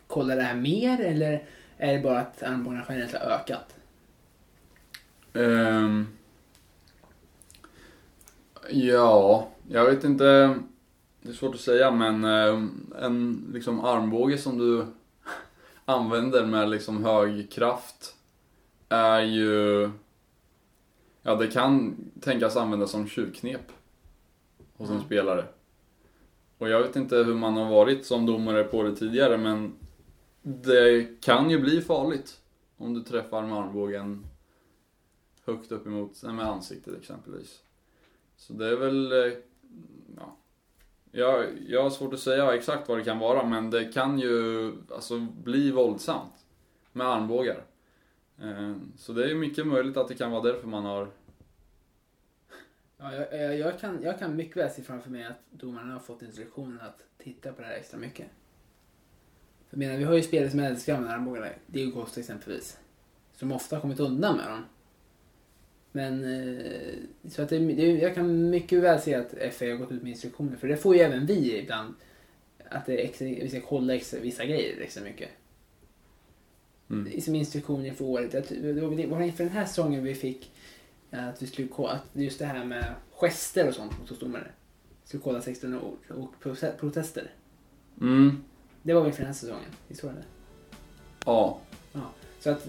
kolla 0.06 0.35
det 0.35 0.42
här 0.42 0.54
mer 0.56 1.00
eller 1.00 1.44
är 1.76 1.92
det 1.96 2.02
bara 2.02 2.20
att 2.20 2.42
armbågarna 2.42 2.85
generellt 2.88 3.12
har 3.14 3.20
ökat? 3.30 3.74
Ehm. 5.32 6.06
ja, 8.70 9.48
jag 9.68 9.85
vet 9.90 10.04
inte. 10.04 10.24
Det 11.22 11.28
är 11.28 11.35
svårt 11.35 11.54
att 11.54 11.61
säga 11.61 11.90
men 11.90 12.24
ehm, 12.24 12.92
en 13.02 13.50
liksom 13.52 13.80
armbåge 13.85 14.38
som 14.38 14.59
du 14.59 14.87
använder 15.85 16.46
med 16.46 16.70
liksom 16.70 17.04
hög 17.04 17.50
kraft 17.52 18.14
är 18.88 19.20
ju... 19.20 19.90
Ja, 21.26 21.34
det 21.34 21.46
kan 21.48 21.96
tänkas 22.20 22.56
användas 22.56 22.90
som 22.90 23.08
tjuvknep 23.08 23.72
hos 24.76 24.88
en 24.88 24.94
Mm. 24.94 25.06
spelare. 25.06 25.44
Och 26.58 26.68
jag 26.68 26.82
vet 26.82 26.96
inte 26.96 27.16
hur 27.16 27.34
man 27.34 27.56
har 27.56 27.70
varit 27.70 28.06
som 28.06 28.26
domare 28.26 28.64
på 28.64 28.82
det 28.82 28.96
tidigare 28.96 29.36
men 29.36 29.72
det 30.42 31.20
kan 31.20 31.50
ju 31.50 31.60
bli 31.60 31.80
farligt 31.80 32.40
om 32.76 32.94
du 32.94 33.02
träffar 33.02 33.42
med 33.42 33.58
armbågen 33.58 34.26
högt 35.44 35.72
upp 35.72 35.86
emot, 35.86 36.22
med 36.22 36.46
ansiktet 36.46 36.98
exempelvis. 37.00 37.62
Så 38.36 38.52
det 38.52 38.66
är 38.68 38.76
väl, 38.76 39.12
eh, 39.12 39.32
ja. 40.16 40.36
Jag, 41.10 41.46
jag 41.68 41.82
har 41.82 41.90
svårt 41.90 42.14
att 42.14 42.20
säga 42.20 42.54
exakt 42.54 42.88
vad 42.88 42.98
det 42.98 43.04
kan 43.04 43.18
vara 43.18 43.46
men 43.46 43.70
det 43.70 43.84
kan 43.84 44.18
ju 44.18 44.72
alltså 44.90 45.18
bli 45.18 45.70
våldsamt 45.70 46.32
med 46.92 47.06
armbågar. 47.06 47.64
Eh, 48.42 48.75
så 48.96 49.12
det 49.12 49.31
är 49.31 49.35
mycket 49.35 49.66
möjligt 49.66 49.96
att 49.96 50.09
det 50.09 50.14
kan 50.14 50.31
vara 50.31 50.42
därför 50.42 50.68
man 50.68 50.85
har, 50.85 51.09
Ja, 52.99 53.14
jag, 53.14 53.40
jag, 53.40 53.59
jag, 53.59 53.81
kan, 53.81 54.03
jag 54.03 54.18
kan 54.18 54.37
mycket 54.37 54.57
väl 54.57 54.70
se 54.70 54.83
framför 54.83 55.11
mig 55.11 55.25
att 55.25 55.40
domarna 55.51 55.92
har 55.92 56.01
fått 56.01 56.22
instruktionen 56.22 56.81
att 56.81 57.03
titta 57.18 57.53
på 57.53 57.62
det 57.62 57.68
här 57.68 57.75
extra 57.75 57.99
mycket. 57.99 58.27
För 59.68 59.77
jag 59.77 59.79
menar, 59.79 59.96
vi 59.96 60.05
har 60.05 60.14
ju 60.14 60.22
spelare 60.22 60.51
som 60.51 60.61
älskar 60.61 60.94
de 60.94 61.07
här 61.07 61.14
armbågarna. 61.14 61.46
Diego 61.66 61.92
Costa 61.92 62.20
exempelvis. 62.20 62.79
Som 63.33 63.53
ofta 63.53 63.77
har 63.77 63.81
kommit 63.81 64.01
undan 64.01 64.37
med 64.37 64.46
dem. 64.51 64.64
Men 65.92 66.25
eh, 66.25 66.94
så 67.31 67.42
att 67.42 67.49
det, 67.49 67.59
det, 67.59 67.87
jag 67.87 68.14
kan 68.14 68.51
mycket 68.51 68.83
väl 68.83 69.01
se 69.01 69.14
att 69.14 69.55
FA 69.55 69.64
har 69.64 69.77
gått 69.77 69.92
ut 69.92 70.03
med 70.03 70.11
instruktioner. 70.11 70.57
För 70.57 70.68
det 70.68 70.77
får 70.77 70.94
ju 70.94 71.01
även 71.01 71.27
vi 71.27 71.59
ibland. 71.59 71.94
Att 72.68 72.87
det 72.87 72.96
extra, 72.96 73.27
vi 73.27 73.49
ska 73.49 73.61
kolla 73.61 73.94
extra, 73.94 74.20
vissa 74.20 74.44
grejer 74.44 74.81
extra 74.81 75.05
mycket 75.05 75.29
mm. 76.90 77.20
som 77.20 77.35
instruktioner 77.35 77.92
för 77.94 78.05
året. 78.05 78.35
Att, 78.35 78.49
det 78.49 78.72
var 79.07 79.18
det 79.20 79.27
inför 79.27 79.44
den 79.44 79.53
här 79.53 79.66
säsongen 79.66 80.05
vi 80.05 80.14
fick 80.14 80.51
eh, 81.11 81.29
att 81.29 81.42
vi 81.42 81.46
skulle 81.46 81.68
att 81.88 82.03
just 82.12 82.38
det 82.38 82.46
här 82.46 82.64
med 82.64 82.94
gester 83.12 83.68
och 83.68 83.75
sånt 83.75 83.99
mot 83.99 84.20
domare. 84.20 84.51
Skulle 85.05 85.22
kolla 85.22 85.42
16 85.42 85.75
ord 85.75 85.99
och 86.09 86.40
protester. 86.81 87.31
Mm, 88.01 88.44
Det 88.83 88.94
var 88.94 89.01
väl 89.03 89.12
för 89.12 89.18
den 89.18 89.27
här 89.27 89.35
säsongen, 89.35 89.70
visst 89.88 90.03
var 90.05 90.11
det 90.11 90.16
det? 90.18 90.25
ja. 91.92 92.11
Så 92.40 92.51
att 92.51 92.66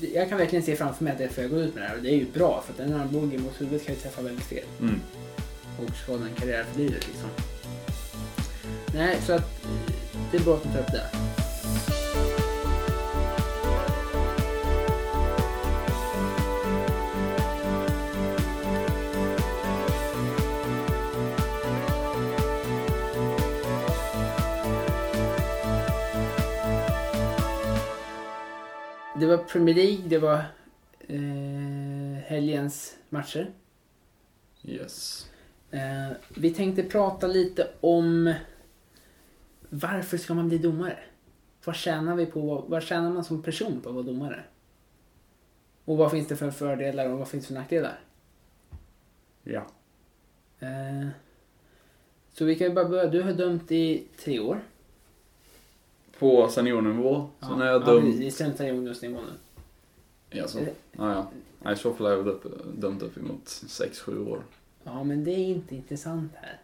eh, 0.00 0.14
jag 0.14 0.28
kan 0.28 0.38
verkligen 0.38 0.62
se 0.64 0.76
framför 0.76 1.04
mig 1.04 1.24
att 1.26 1.32
FA 1.32 1.46
går 1.46 1.58
ut 1.58 1.74
med 1.74 1.82
det 1.84 1.88
här 1.88 1.96
och 1.96 2.02
det 2.02 2.08
är 2.10 2.16
ju 2.16 2.26
bra 2.32 2.62
för 2.66 2.72
att 2.72 2.80
en 2.80 2.94
armbåge 2.94 3.38
mot 3.38 3.60
huvudet 3.60 3.86
kan 3.86 3.94
ju 3.94 4.00
träffa 4.00 4.22
väldigt 4.22 4.44
fel 4.44 4.64
Mm. 4.80 5.00
och 5.80 5.96
skada 5.96 6.24
en 6.26 6.34
karriär 6.34 6.64
för 6.64 6.78
livet 6.80 7.08
liksom. 7.08 7.28
Nej, 8.94 9.18
så 9.22 9.32
att 9.32 9.64
eh, 9.64 9.70
det 10.30 10.36
är 10.36 10.44
bra 10.44 10.54
att 10.56 10.62
du 10.62 10.68
tar 10.68 10.80
upp 10.80 10.92
det. 10.92 11.21
Det 29.22 29.28
var 29.28 29.38
Premier 29.38 29.74
League, 29.74 30.08
det 30.08 30.18
var 30.18 30.44
eh, 31.08 32.22
helgens 32.24 32.96
matcher. 33.08 33.50
Yes. 34.62 35.26
Eh, 35.70 36.10
vi 36.36 36.54
tänkte 36.54 36.82
prata 36.82 37.26
lite 37.26 37.70
om 37.80 38.34
varför 39.68 40.16
ska 40.16 40.34
man 40.34 40.48
bli 40.48 40.58
domare? 40.58 40.98
Vad 41.64 41.76
tjänar 41.76 42.16
vi 42.16 42.26
på? 42.26 42.64
Vad 42.68 42.82
tjänar 42.82 43.10
man 43.10 43.24
som 43.24 43.42
person 43.42 43.80
på 43.80 43.88
att 43.88 43.94
vara 43.94 44.04
domare? 44.04 44.44
Och 45.84 45.96
vad 45.96 46.10
finns 46.10 46.28
det 46.28 46.36
för 46.36 46.50
fördelar 46.50 47.08
och 47.08 47.18
vad 47.18 47.28
finns 47.28 47.44
det 47.44 47.48
för 47.48 47.60
nackdelar? 47.60 48.00
Ja. 49.42 49.66
Eh, 50.60 51.08
så 52.32 52.44
vi 52.44 52.56
kan 52.56 52.66
ju 52.66 52.74
bara 52.74 52.88
börja. 52.88 53.06
Du 53.06 53.22
har 53.22 53.32
dömt 53.32 53.72
i 53.72 54.06
tre 54.24 54.40
år. 54.40 54.60
På 56.22 56.48
seniornivå, 56.48 57.28
sen 57.40 57.60
är 57.62 57.66
jag 57.66 57.82
ja, 57.82 57.86
dömd... 57.86 58.04
precis. 58.04 58.20
Det 58.20 58.26
är 58.26 58.30
sämsta 58.30 58.68
ungdomsnivån 58.70 59.24
nu. 59.24 59.32
Ja, 60.38 60.48
så. 60.48 60.58
Ja, 60.58 60.66
ja. 61.12 61.30
Nej, 61.62 61.76
så 61.76 61.94
får 61.94 62.10
jag 62.10 62.26
upp, 62.26 62.44
dömt 62.74 63.02
upp 63.02 63.16
emot 63.16 63.44
6-7 63.44 64.28
år. 64.28 64.42
Ja, 64.84 65.04
men 65.04 65.24
det 65.24 65.30
är 65.30 65.38
inte 65.38 65.74
intressant 65.76 66.32
här. 66.34 66.60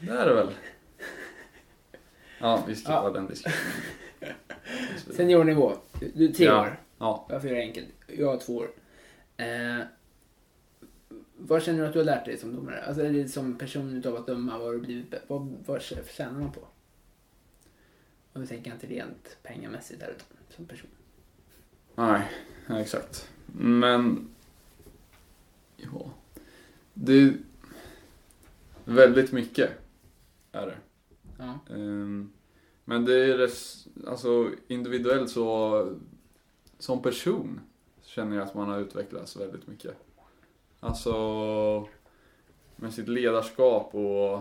Det 0.00 0.10
är 0.12 0.26
det 0.28 0.34
väl? 0.34 0.48
Ja, 2.40 2.64
vi 2.68 2.74
skippar 2.74 2.92
Ja. 3.04 3.10
den 3.10 3.26
diskussionen. 3.26 3.72
Seniornivå. 5.16 5.72
Du, 6.00 6.10
du 6.14 6.28
tre 6.32 6.46
Ja. 6.46 6.60
år. 6.62 6.80
Ja. 6.98 7.26
Varför 7.30 7.48
göra 7.48 7.58
det 7.58 7.64
enkelt? 7.64 7.86
Jag 8.06 8.26
har 8.26 8.36
två 8.38 8.56
år. 8.56 8.70
Eh, 9.36 9.78
vad 11.36 11.62
känner 11.62 11.78
du 11.80 11.86
att 11.86 11.92
du 11.92 11.98
har 11.98 12.06
lärt 12.06 12.24
dig 12.24 12.38
som 12.38 12.56
domare? 12.56 12.84
Alltså 12.84 13.04
eller 13.04 13.26
som 13.28 13.58
person 13.58 13.96
utav 13.96 14.16
att 14.16 14.26
döma, 14.26 14.58
vad 14.58 14.66
har 14.66 14.72
du 14.72 14.80
blivit, 14.80 15.14
vad, 15.26 15.54
vad 15.66 15.82
tjänar 15.82 16.32
man 16.40 16.52
på? 16.52 16.60
Och 18.32 18.42
vi 18.42 18.46
tänker 18.46 18.72
inte 18.72 18.86
rent 18.86 19.36
pengamässigt 19.42 20.02
här 20.02 20.10
utan 20.10 20.26
som 20.48 20.64
person. 20.66 20.90
Nej, 21.94 22.30
ja, 22.66 22.78
exakt. 22.80 23.30
Men... 23.46 24.28
Ja. 25.76 26.10
Det 26.94 27.12
är 27.12 27.36
väldigt 28.84 29.32
mycket, 29.32 29.70
är 30.52 30.66
det. 30.66 30.76
Ja. 31.38 31.58
Ehm, 31.74 32.32
Men 32.84 33.04
det 33.04 33.14
är 33.14 33.38
res, 33.38 33.88
alltså 34.06 34.50
individuellt 34.68 35.30
så, 35.30 35.96
som 36.78 37.02
person 37.02 37.60
känner 38.02 38.36
jag 38.36 38.46
att 38.46 38.54
man 38.54 38.68
har 38.68 38.78
utvecklats 38.78 39.36
väldigt 39.36 39.66
mycket. 39.66 39.96
Alltså 40.80 41.88
med 42.76 42.94
sitt 42.94 43.08
ledarskap 43.08 43.94
och 43.94 44.40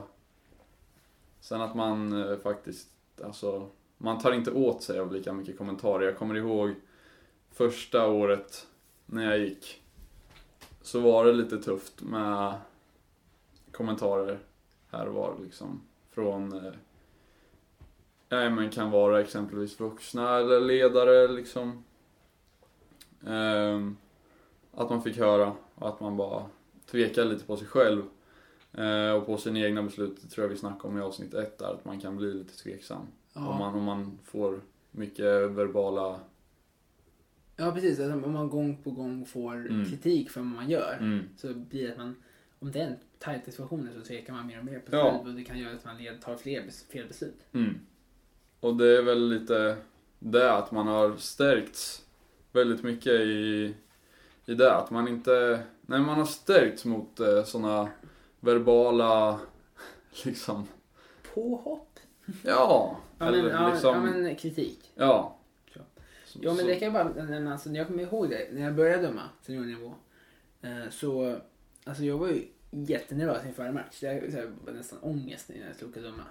sen 1.40 1.62
att 1.62 1.76
man 1.76 2.24
eh, 2.24 2.38
faktiskt, 2.38 2.90
alltså 3.24 3.70
man 4.02 4.20
tar 4.20 4.32
inte 4.32 4.52
åt 4.52 4.84
sig 4.84 5.00
av 5.00 5.14
lika 5.14 5.34
mycket 5.34 5.58
kommentarer. 5.58 6.06
Jag 6.06 6.18
kommer 6.18 6.36
ihåg 6.36 6.76
första 7.52 8.08
året 8.08 8.68
när 9.06 9.26
jag 9.26 9.40
gick 9.40 9.82
så 10.82 11.00
var 11.00 11.26
det 11.26 11.34
lite 11.34 11.58
tufft 11.58 12.02
med 12.02 12.54
kommentarer 13.72 14.40
här 14.92 15.08
och 15.08 15.14
var 15.14 15.36
liksom 15.44 15.82
från 16.12 16.66
eh, 16.66 16.74
Ja, 18.32 18.50
men 18.50 18.70
kan 18.70 18.92
vara 18.92 19.22
exempelvis 19.22 19.80
vuxna 19.80 20.38
eller 20.38 20.60
ledare 20.60 21.28
liksom. 21.28 21.84
Eh, 23.28 23.92
att 24.74 24.90
man 24.90 25.04
fick 25.04 25.18
höra 25.18 25.56
och 25.76 25.90
att 25.90 26.00
man 26.00 26.18
bara 26.18 26.46
tvekade 26.92 27.30
lite 27.30 27.46
på 27.46 27.58
sig 27.58 27.68
själv. 27.68 28.04
Eh, 28.74 29.12
och 29.12 29.26
på 29.26 29.38
sina 29.38 29.60
egna 29.60 29.84
beslut, 29.84 30.22
det 30.22 30.28
tror 30.28 30.44
jag 30.44 30.50
vi 30.50 30.58
snackade 30.58 30.88
om 30.88 30.98
i 30.98 31.02
avsnitt 31.02 31.34
ett 31.34 31.58
där, 31.58 31.74
att 31.74 31.86
man 31.86 32.00
kan 32.00 32.18
bli 32.18 32.34
lite 32.34 32.58
tveksam. 32.58 33.08
Om, 33.48 33.58
man, 33.60 33.76
om 33.76 33.84
man 33.84 34.20
får 34.24 34.62
mycket 34.92 35.26
verbala... 35.52 36.20
ja, 37.56 37.72
precis. 37.72 38.00
Alltså, 38.00 38.26
om 38.28 38.34
man 38.34 38.50
gång 38.50 38.78
på 38.84 38.92
gång 38.92 39.26
får 39.26 39.56
Mm. 39.56 39.86
kritik 39.86 40.30
för 40.30 40.40
vad 40.42 40.50
man 40.50 40.70
gör 40.70 40.98
Mm. 41.00 41.24
så 41.38 41.54
blir 41.54 41.84
det 41.88 41.92
att 41.92 41.98
man, 41.98 42.16
om 42.60 42.72
det 42.72 42.80
är 42.82 42.88
en 42.88 42.96
tajta 43.20 43.52
situationer 43.52 43.92
så 43.94 44.02
tvekar 44.02 44.34
man 44.34 44.48
mer 44.48 44.60
och 44.60 44.66
mer 44.66 44.80
på 44.80 44.90
sig 44.92 45.00
Ja. 45.00 45.12
själv 45.12 45.28
och 45.28 45.34
det 45.34 45.44
kan 45.44 45.60
göra 45.60 45.76
att 45.76 45.86
man 45.86 45.98
tar 46.24 46.36
fler 46.36 46.70
fel 46.92 47.08
beslut. 47.08 47.40
Mm. 47.54 47.80
Och 48.60 48.76
det 48.76 48.98
är 48.98 49.02
väl 49.02 49.30
lite 49.30 49.78
det 50.20 50.54
att 50.54 50.72
man 50.72 50.88
har 50.88 51.16
stärkts 51.18 52.06
väldigt 52.52 52.84
mycket 52.84 53.14
i, 53.14 53.76
i 54.46 54.54
det. 54.54 54.74
Att 54.76 54.92
man 54.92 55.08
inte, 55.08 55.64
nej 55.82 56.00
man 56.02 56.18
har 56.20 56.26
stärkts 56.26 56.86
mot 56.86 57.20
eh, 57.20 57.44
sådana 57.44 57.90
verbala, 58.40 59.40
liksom, 60.26 60.68
Påhopp? 61.34 62.00
ja. 62.44 62.98
Ja, 63.20 63.26
men, 63.32 63.40
eller 63.40 63.50
ja, 63.50 63.72
liksom, 63.72 63.96
ja, 63.96 64.02
men 64.02 64.36
kritik. 64.36 64.92
ja. 64.96 65.38
Ja. 65.74 65.82
Så- 66.26 66.40
Ja 66.42 66.54
men 66.54 66.66
det 66.66 66.76
kan 66.76 66.94
jag 66.94 67.14
bara 67.16 67.24
nämna, 67.24 67.52
alltså, 67.52 67.70
jag 67.70 67.88
kommer 67.88 68.04
ihåg 68.04 68.30
det 68.30 68.48
när 68.54 68.62
jag 68.62 68.76
började 68.76 69.02
döma 69.04 69.30
seniornivå. 69.42 69.94
Eh, 70.62 70.90
så, 70.90 71.40
alltså 71.84 72.04
jag 72.04 72.18
var 72.18 72.28
ju 72.28 72.48
jättenervös 72.72 73.46
inför 73.46 73.64
varje 73.64 73.74
match. 73.74 74.04
Jag 74.04 74.32
så 74.32 74.38
var 74.66 74.74
nästan 74.74 75.00
ångest 75.00 75.50
när 75.50 75.76
jag 75.80 75.90
åka 75.90 76.02
döma. 76.02 76.24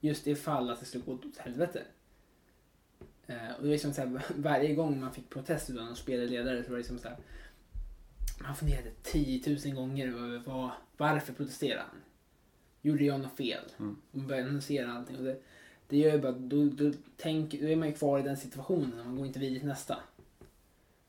Just 0.00 0.26
ifall 0.26 0.70
att 0.70 0.80
det 0.80 0.86
skulle 0.86 1.04
gå 1.04 1.12
åt 1.12 1.36
helvete. 1.38 1.82
Eh, 3.26 3.34
och 3.56 3.62
det 3.62 3.68
var 3.68 3.72
liksom 3.72 3.92
så 3.92 4.00
här, 4.00 4.20
varje 4.36 4.74
gång 4.74 5.00
man 5.00 5.12
fick 5.12 5.30
protest 5.30 5.70
av 5.70 5.76
någon 5.76 5.96
spelledare 5.96 6.62
så 6.62 6.68
var 6.70 6.76
det 6.76 6.78
liksom 6.82 6.98
så 6.98 7.08
här. 7.08 7.16
Man 8.42 8.56
funderade 8.56 8.90
10 9.02 9.56
000 9.66 9.74
gånger 9.74 10.08
över 10.08 10.42
vad, 10.46 10.70
varför 10.96 11.32
protesterade 11.32 11.80
han? 11.80 12.00
Gjorde 12.82 13.04
jag 13.04 13.20
något 13.20 13.36
fel? 13.36 13.64
Mm. 13.78 13.96
Man 14.10 14.26
började 14.26 14.46
analysera 14.48 14.92
allting. 14.92 15.16
Och 15.16 15.24
det, 15.24 15.40
det 15.92 15.98
gör 15.98 16.12
ju 16.12 16.20
bara, 16.20 16.32
då, 16.32 16.64
då, 16.64 16.92
tänk, 17.16 17.60
då 17.60 17.66
är 17.66 17.76
man 17.76 17.88
ju 17.88 17.94
kvar 17.94 18.18
i 18.18 18.22
den 18.22 18.36
situationen 18.36 19.00
och 19.00 19.06
man 19.06 19.16
går 19.16 19.26
inte 19.26 19.38
vidare 19.38 19.58
till 19.58 19.68
nästa. 19.68 19.98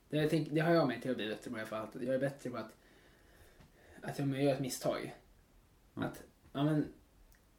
Det, 0.09 0.17
jag 0.17 0.29
tänk, 0.29 0.47
det 0.51 0.59
har 0.61 0.73
jag 0.73 0.87
med 0.87 1.01
till 1.01 1.11
att 1.11 1.17
bli 1.17 1.27
bättre 1.29 1.51
på 1.51 1.57
i 1.57 1.59
alla 1.59 1.67
fall. 1.69 1.83
Att 1.95 2.01
Jag 2.01 2.15
är 2.15 2.19
bättre 2.19 2.49
på 2.49 2.57
att, 2.57 2.71
att 4.01 4.19
om 4.19 4.33
jag 4.33 4.43
gör 4.43 4.53
ett 4.53 4.59
misstag. 4.59 5.15
Mm. 5.97 6.09
Att, 6.09 6.23
ja 6.53 6.63
men, 6.63 6.85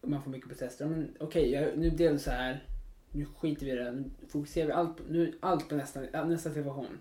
man 0.01 0.23
får 0.23 0.31
mycket 0.31 0.49
protester. 0.49 0.85
Ja, 0.85 0.91
men 0.91 1.17
okej, 1.21 1.51
jag- 1.51 1.79
nu 1.79 1.91
blev 1.91 2.13
det 2.13 2.19
så 2.19 2.31
här. 2.31 2.65
Nu 3.11 3.25
skiter 3.25 3.67
vi 3.67 3.73
i 3.73 3.75
det. 3.75 3.93
Nu 3.93 4.05
fokuserar 4.29 4.67
vi 4.67 4.73
allt 4.73 5.09
nu, 5.09 5.39
allt 5.41 5.69
på 5.69 5.75
nästa, 5.75 6.01
nästa 6.25 6.51
situation. 6.51 6.99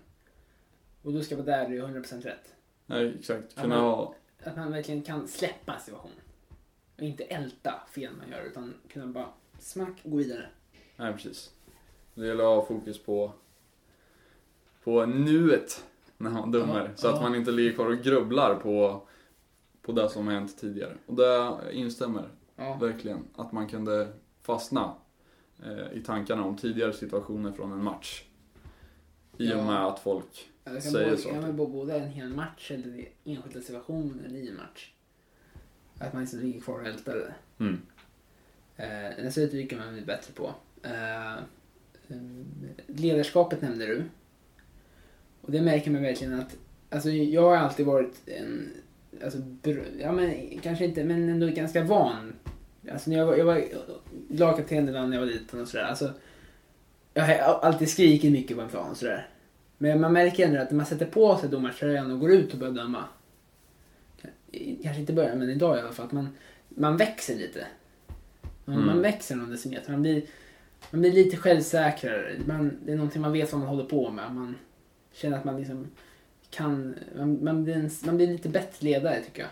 Och 1.02 1.12
då 1.12 1.22
ska 1.22 1.34
jag 1.36 1.44
vara 1.44 1.56
där 1.58 1.66
och 1.66 1.74
göra 1.74 1.88
100% 1.88 2.22
rätt. 2.22 2.54
Nej, 2.86 3.14
exakt. 3.18 3.54
Kunna 3.54 3.68
men- 3.68 3.78
ha, 3.78 4.14
Att 4.44 4.56
man 4.56 4.72
verkligen 4.72 5.02
kan 5.02 5.28
släppa 5.28 5.74
en 5.74 5.80
situation. 5.80 6.10
Och 6.96 7.02
inte 7.02 7.24
älta 7.24 7.82
fel 7.94 8.12
man 8.16 8.30
gör 8.30 8.44
utan 8.44 8.74
kunna 8.88 9.06
bara 9.06 9.28
smack 9.58 10.02
gå 10.04 10.16
vidare. 10.16 10.46
nej 10.96 11.12
precis. 11.12 11.50
Det 12.14 12.26
gäller 12.26 12.44
att 12.44 12.68
ha 12.68 12.76
fokus 12.76 12.98
på, 13.02 13.32
på 14.84 15.06
nuet 15.06 15.84
när 16.16 16.30
man 16.30 16.50
dömer. 16.50 16.84
Ja, 16.84 16.96
så 16.96 17.08
att 17.08 17.14
ja. 17.16 17.22
man 17.22 17.34
inte 17.34 17.50
ligger 17.50 17.72
kvar 17.72 17.86
och 17.86 17.98
grubblar 17.98 18.54
på, 18.54 19.02
på 19.82 19.92
det 19.92 20.08
som 20.08 20.26
har 20.26 20.34
hänt 20.34 20.58
tidigare. 20.58 20.96
Och 21.06 21.14
det 21.14 21.58
instämmer 21.72 22.28
Ja. 22.56 22.74
verkligen. 22.80 23.24
Att 23.36 23.52
man 23.52 23.68
kunde 23.68 24.08
fastna 24.42 24.94
eh, 25.64 25.92
i 25.98 26.02
tankarna 26.02 26.44
om 26.44 26.56
tidigare 26.56 26.92
situationer 26.92 27.52
från 27.52 27.72
en 27.72 27.84
match. 27.84 28.24
I 29.38 29.52
och 29.54 29.64
med 29.64 29.86
att 29.86 29.98
folk 29.98 30.50
Det 30.64 30.70
kan, 30.70 30.82
säger 30.82 31.10
både, 31.10 31.16
så. 31.22 31.28
kan 31.28 31.56
vara 31.56 31.68
både 31.68 31.98
en 31.98 32.08
hel 32.08 32.28
match 32.28 32.70
eller 32.70 33.08
enskilda 33.24 33.60
situationer 33.60 34.28
i 34.28 34.48
en 34.48 34.56
match. 34.56 34.92
Att 35.98 36.12
man 36.12 36.22
inte 36.22 36.36
ligger 36.36 36.60
kvar 36.60 36.80
och 36.80 36.86
ältar 36.86 37.14
det. 37.14 37.34
Mm. 37.64 37.80
Eh, 38.76 39.24
nästa 39.24 39.40
uttryck 39.40 39.72
man 39.72 39.92
bli 39.92 40.02
bättre 40.02 40.32
på. 40.32 40.54
Eh, 40.82 41.32
eh, 41.34 42.16
ledarskapet 42.86 43.62
nämnde 43.62 43.86
du. 43.86 44.02
Och 45.40 45.52
det 45.52 45.62
märker 45.62 45.90
man 45.90 46.02
verkligen 46.02 46.40
att, 46.40 46.56
alltså 46.90 47.10
jag 47.10 47.42
har 47.42 47.56
alltid 47.56 47.86
varit 47.86 48.28
en, 48.28 48.72
alltså, 49.24 49.38
br- 49.38 50.00
ja 50.00 50.12
men 50.12 50.58
kanske 50.62 50.84
inte, 50.84 51.04
men 51.04 51.28
ändå 51.28 51.46
ganska 51.46 51.84
van. 51.84 52.32
Alltså 52.92 53.10
när 53.10 53.16
jag 53.18 53.26
var, 53.26 53.36
jag 53.36 53.44
var 53.44 53.64
lagkapten 54.30 54.88
ibland 54.88 55.10
när 55.10 55.16
jag 55.16 55.26
var 55.26 55.32
liten 55.32 55.60
och 55.60 55.68
sådär. 55.68 55.84
Alltså, 55.84 56.12
jag 57.14 57.22
har 57.24 57.58
alltid 57.60 57.88
skrikit 57.90 58.32
mycket 58.32 58.56
på 58.56 58.62
en 58.62 58.68
plan 58.68 58.90
och 58.90 58.96
sådär. 58.96 59.28
Men 59.78 60.00
man 60.00 60.12
märker 60.12 60.46
ändå 60.46 60.60
att 60.60 60.70
när 60.70 60.76
man 60.76 60.86
sätter 60.86 61.06
på 61.06 61.36
sig 61.38 61.48
domartröjan 61.48 62.10
och 62.10 62.20
går 62.20 62.30
ut 62.32 62.52
och 62.52 62.58
börjar 62.58 62.74
döma. 62.74 63.04
Kanske 64.82 65.00
inte 65.00 65.12
börjar, 65.12 65.36
men 65.36 65.50
idag 65.50 65.78
i 65.78 65.80
alla 65.80 65.92
fall. 65.92 66.06
Att 66.06 66.12
man, 66.12 66.28
man 66.68 66.96
växer 66.96 67.34
lite. 67.34 67.66
Man, 68.64 68.76
Mm. 68.76 68.86
man 68.86 69.00
växer 69.02 69.36
någon 69.36 69.50
decimeter. 69.50 69.92
Man 69.92 70.02
blir, 70.02 70.22
man 70.90 71.00
blir 71.00 71.12
lite 71.12 71.36
självsäkrare. 71.36 72.36
Man, 72.46 72.78
det 72.84 72.92
är 72.92 72.96
någonting 72.96 73.22
man 73.22 73.32
vet 73.32 73.52
vad 73.52 73.58
man 73.60 73.68
håller 73.68 73.84
på 73.84 74.10
med. 74.10 74.34
Man 74.34 74.54
känner 75.12 75.38
att 75.38 75.44
man 75.44 75.56
liksom 75.56 75.86
kan... 76.50 76.94
Man, 77.16 77.44
man, 77.44 77.64
blir, 77.64 77.74
en, 77.74 77.90
man 78.06 78.16
blir 78.16 78.26
lite 78.26 78.48
bättre 78.48 78.84
ledare 78.84 79.20
tycker 79.20 79.42
jag. 79.42 79.50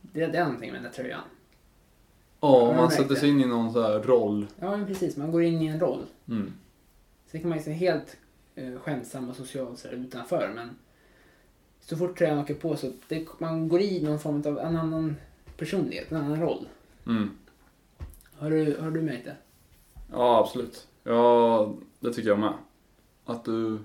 Det, 0.00 0.26
det 0.26 0.38
är 0.38 0.44
någonting 0.44 0.72
med 0.72 0.82
den 0.82 0.90
där 0.90 0.96
tröjan. 0.96 1.20
Ja, 2.40 2.64
man 2.66 2.76
märkte 2.76 2.96
sätter 3.02 3.14
sig 3.14 3.28
in 3.28 3.40
i 3.40 3.46
någon 3.46 3.72
så 3.72 3.82
här 3.82 3.98
roll. 4.02 4.46
Ja, 4.60 4.76
men 4.76 4.86
precis. 4.86 5.16
Man 5.16 5.32
går 5.32 5.42
in 5.42 5.62
i 5.62 5.66
en 5.66 5.80
roll. 5.80 6.02
Mm. 6.28 6.52
Sen 7.26 7.40
kan 7.40 7.48
man 7.48 7.58
ju 7.58 7.64
se 7.64 7.72
helt 7.72 8.16
eh, 8.54 8.78
skämtsam 8.78 9.28
och 9.30 9.36
social 9.36 9.76
så 9.76 9.88
här, 9.88 9.94
utanför 9.94 10.52
men 10.54 10.70
så 11.80 11.96
fort 11.96 12.18
tröjan 12.18 12.38
åker 12.38 12.54
på 12.54 12.76
så 12.76 12.92
det, 13.08 13.26
man 13.38 13.68
går 13.68 13.80
i 13.80 14.02
någon 14.02 14.18
form 14.18 14.42
av 14.46 14.58
en 14.58 14.76
annan 14.76 15.16
personlighet, 15.56 16.10
en 16.12 16.16
annan 16.16 16.40
roll. 16.40 16.68
Mm. 17.06 17.30
Har 18.38 18.50
du, 18.50 18.76
har 18.80 18.90
du 18.90 19.02
märkt 19.02 19.24
det? 19.24 19.36
Ja, 20.12 20.40
absolut. 20.40 20.88
Ja, 21.04 21.74
det 22.00 22.12
tycker 22.12 22.28
jag 22.28 22.38
med. 22.38 22.52
Att 23.24 23.44
du, 23.44 23.78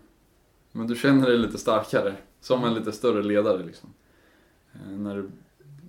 men 0.71 0.87
du 0.87 0.95
känner 0.95 1.27
dig 1.27 1.37
lite 1.37 1.57
starkare. 1.57 2.15
Som 2.41 2.63
en 2.63 2.73
lite 2.73 2.91
större 2.91 3.23
ledare 3.23 3.63
liksom. 3.65 3.89
Eh, 4.73 4.91
När 4.91 5.15
du, 5.15 5.29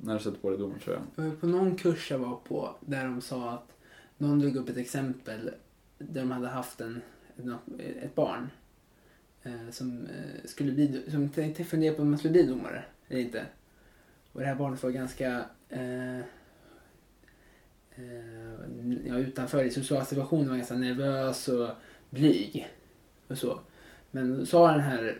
när 0.03 0.14
du 0.14 0.20
sätter 0.20 0.38
på 0.38 0.51
dig 0.51 0.59
domartröjan. 0.59 1.07
På 1.40 1.46
någon 1.46 1.77
kurs 1.77 2.11
jag 2.11 2.18
var 2.18 2.37
på 2.37 2.75
där 2.81 3.05
de 3.05 3.20
sa 3.20 3.51
att 3.51 3.77
någon 4.18 4.38
drog 4.38 4.57
upp 4.57 4.68
ett 4.68 4.77
exempel 4.77 5.51
där 5.99 6.20
de 6.20 6.31
hade 6.31 6.49
haft 6.49 6.81
en, 6.81 7.03
ett, 7.37 7.44
ett 8.03 8.14
barn 8.14 8.51
eh, 9.42 9.70
som 9.70 10.07
eh, 10.07 10.44
skulle 10.44 10.73
bli, 10.73 11.11
som 11.11 11.29
tänkte 11.29 11.64
fundera 11.64 11.94
på 11.94 12.03
om 12.03 12.11
man 12.11 12.18
skulle 12.18 12.33
bli 12.33 12.42
domare 12.42 12.85
eller 13.09 13.20
inte. 13.20 13.46
Och 14.33 14.40
det 14.40 14.46
här 14.46 14.55
barnet 14.55 14.83
var 14.83 14.90
ganska 14.90 15.44
eh, 15.68 16.18
eh, 17.96 19.07
ja, 19.07 19.18
utanför 19.18 19.64
i 19.64 19.70
sociala 19.70 20.05
situationer 20.05 20.48
var 20.48 20.57
ganska 20.57 20.74
nervös 20.74 21.48
och 21.48 21.68
blyg 22.11 22.68
och 23.29 23.38
så. 23.38 23.61
Men 24.11 24.38
då 24.38 24.46
sa 24.46 24.70
den 24.70 24.81
här 24.81 25.18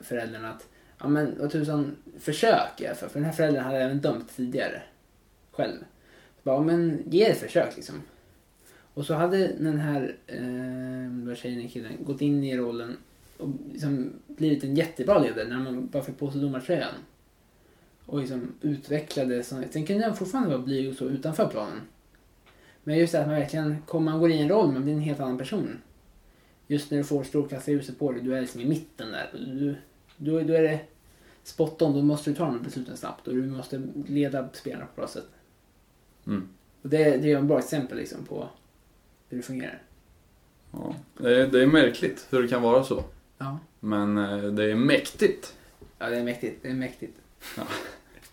föräldern 0.00 0.44
att 0.44 0.68
ja 0.98 1.08
men 1.08 1.34
vad 1.38 1.50
tusan, 1.50 1.96
försök 2.18 2.80
i 2.80 2.86
alla 2.86 2.94
fall. 2.94 3.08
För 3.08 3.18
den 3.18 3.24
här 3.24 3.32
föräldern 3.32 3.64
hade 3.64 3.78
även 3.78 4.00
dömt 4.00 4.36
tidigare 4.36 4.82
själv. 5.52 5.78
Så 6.36 6.40
bara, 6.42 6.56
ja, 6.56 6.62
men 6.62 7.02
ge 7.06 7.24
det 7.24 7.30
ett 7.30 7.38
försök 7.38 7.76
liksom. 7.76 8.02
Och 8.94 9.06
så 9.06 9.14
hade 9.14 9.46
den 9.46 9.78
här 9.78 10.16
eh, 10.26 11.26
vad 11.26 11.36
tjejen 11.36 11.68
killen 11.68 11.92
gått 12.04 12.20
in 12.20 12.44
i 12.44 12.56
rollen 12.56 12.96
och 13.38 13.48
liksom 13.72 14.12
blivit 14.26 14.64
en 14.64 14.74
jättebra 14.74 15.18
ledare 15.18 15.48
när 15.48 15.58
man 15.58 15.86
bara 15.86 16.02
fick 16.02 16.18
på 16.18 16.30
sig 16.30 16.40
domartröjan. 16.40 16.94
Och 18.06 18.20
liksom 18.20 18.54
utvecklade 18.60 19.42
Sen 19.42 19.86
kunde 19.86 20.04
han 20.04 20.16
fortfarande 20.16 20.50
vara 20.50 20.62
blyg 20.62 20.90
och 20.90 20.96
så 20.96 21.04
utanför 21.04 21.48
planen. 21.48 21.80
Men 22.84 22.98
just 22.98 23.12
det 23.12 23.20
att 23.20 23.26
man 23.26 23.36
verkligen 23.36 23.82
kommer, 23.86 24.10
man 24.10 24.20
går 24.20 24.30
in 24.30 24.38
i 24.38 24.42
en 24.42 24.48
roll, 24.48 24.72
man 24.72 24.84
blir 24.84 24.94
en 24.94 25.00
helt 25.00 25.20
annan 25.20 25.38
person. 25.38 25.78
Just 26.66 26.90
när 26.90 26.98
du 26.98 27.04
får 27.04 27.24
strålkastarljuset 27.24 27.98
på 27.98 28.12
dig, 28.12 28.22
du 28.22 28.36
är 28.36 28.40
liksom 28.40 28.60
i 28.60 28.64
mitten 28.64 29.10
där. 29.12 29.30
Du, 29.32 29.76
då, 30.16 30.40
då 30.40 30.54
är 30.54 30.62
det 30.62 30.80
spot 31.42 31.82
on, 31.82 31.94
då 31.94 32.02
måste 32.02 32.30
du 32.30 32.36
ta 32.36 32.44
de 32.44 32.62
besluten 32.62 32.96
snabbt 32.96 33.28
och 33.28 33.34
du 33.34 33.42
måste 33.42 33.82
leda 34.06 34.48
spelarna 34.52 34.84
på 34.84 34.90
ett 34.90 34.96
bra 34.96 35.08
sätt. 35.08 35.28
Mm. 36.26 36.48
Och 36.82 36.88
det, 36.88 37.16
det 37.16 37.32
är 37.32 37.36
en 37.36 37.48
bra 37.48 37.58
exempel 37.58 37.98
liksom 37.98 38.24
på 38.24 38.48
hur 39.28 39.36
det 39.36 39.42
fungerar. 39.42 39.82
Ja. 40.70 40.94
Det, 41.16 41.40
är, 41.40 41.46
det 41.46 41.62
är 41.62 41.66
märkligt 41.66 42.26
hur 42.30 42.42
det 42.42 42.48
kan 42.48 42.62
vara 42.62 42.84
så. 42.84 43.04
Ja. 43.38 43.58
Men 43.80 44.18
eh, 44.18 44.42
det 44.42 44.70
är 44.70 44.74
mäktigt. 44.74 45.54
Ja, 45.98 46.10
det 46.10 46.16
är 46.16 46.24
mäktigt. 46.24 46.62
Det 46.62 46.68
är 46.68 46.74
mäktigt. 46.74 47.18
Ja. 47.56 47.62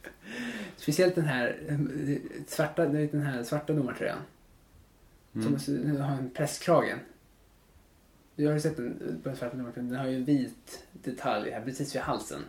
Speciellt 0.77 1.15
den 1.15 1.25
här 1.25 1.57
eh, 1.67 1.77
svarta, 2.47 2.85
du 2.85 3.07
den 3.07 3.21
här 3.21 3.43
svarta 3.43 3.73
domartröjan. 3.73 4.19
Mm. 5.47 5.59
Som 5.59 6.01
har 6.01 6.11
en 6.17 6.29
presskragen. 6.29 6.99
Du 8.35 8.47
har 8.47 8.53
ju 8.53 8.59
sett 8.59 8.77
den 8.77 9.19
på 9.23 9.29
den 9.29 9.37
svarta 9.37 9.57
domartröjan. 9.57 9.89
Den 9.89 9.99
har 9.99 10.07
ju 10.07 10.15
en 10.15 10.25
vit 10.25 10.83
detalj 10.93 11.51
här 11.51 11.61
precis 11.61 11.95
vid 11.95 12.01
halsen. 12.01 12.41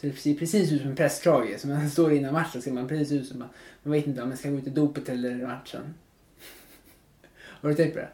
Så 0.00 0.06
det 0.06 0.12
ser 0.12 0.34
precis 0.34 0.72
ut 0.72 0.80
som 0.80 0.90
en 0.90 0.96
presskrage. 0.96 1.60
Så 1.60 1.68
när 1.68 1.76
man 1.76 1.90
står 1.90 2.12
innan 2.12 2.32
matchen 2.32 2.62
ser 2.62 2.72
man 2.72 2.88
precis 2.88 3.12
ut 3.12 3.28
som 3.28 3.38
man, 3.38 3.48
man 3.82 3.92
vet 3.92 4.06
inte 4.06 4.22
om 4.22 4.28
man 4.28 4.38
ska 4.38 4.50
gå 4.50 4.56
ut 4.56 4.66
i 4.66 4.70
dopet 4.70 5.08
eller 5.08 5.46
matchen. 5.46 5.94
Har 7.38 7.68
du 7.68 7.74
tänkt 7.74 7.94
på 7.94 7.98
det? 8.00 8.08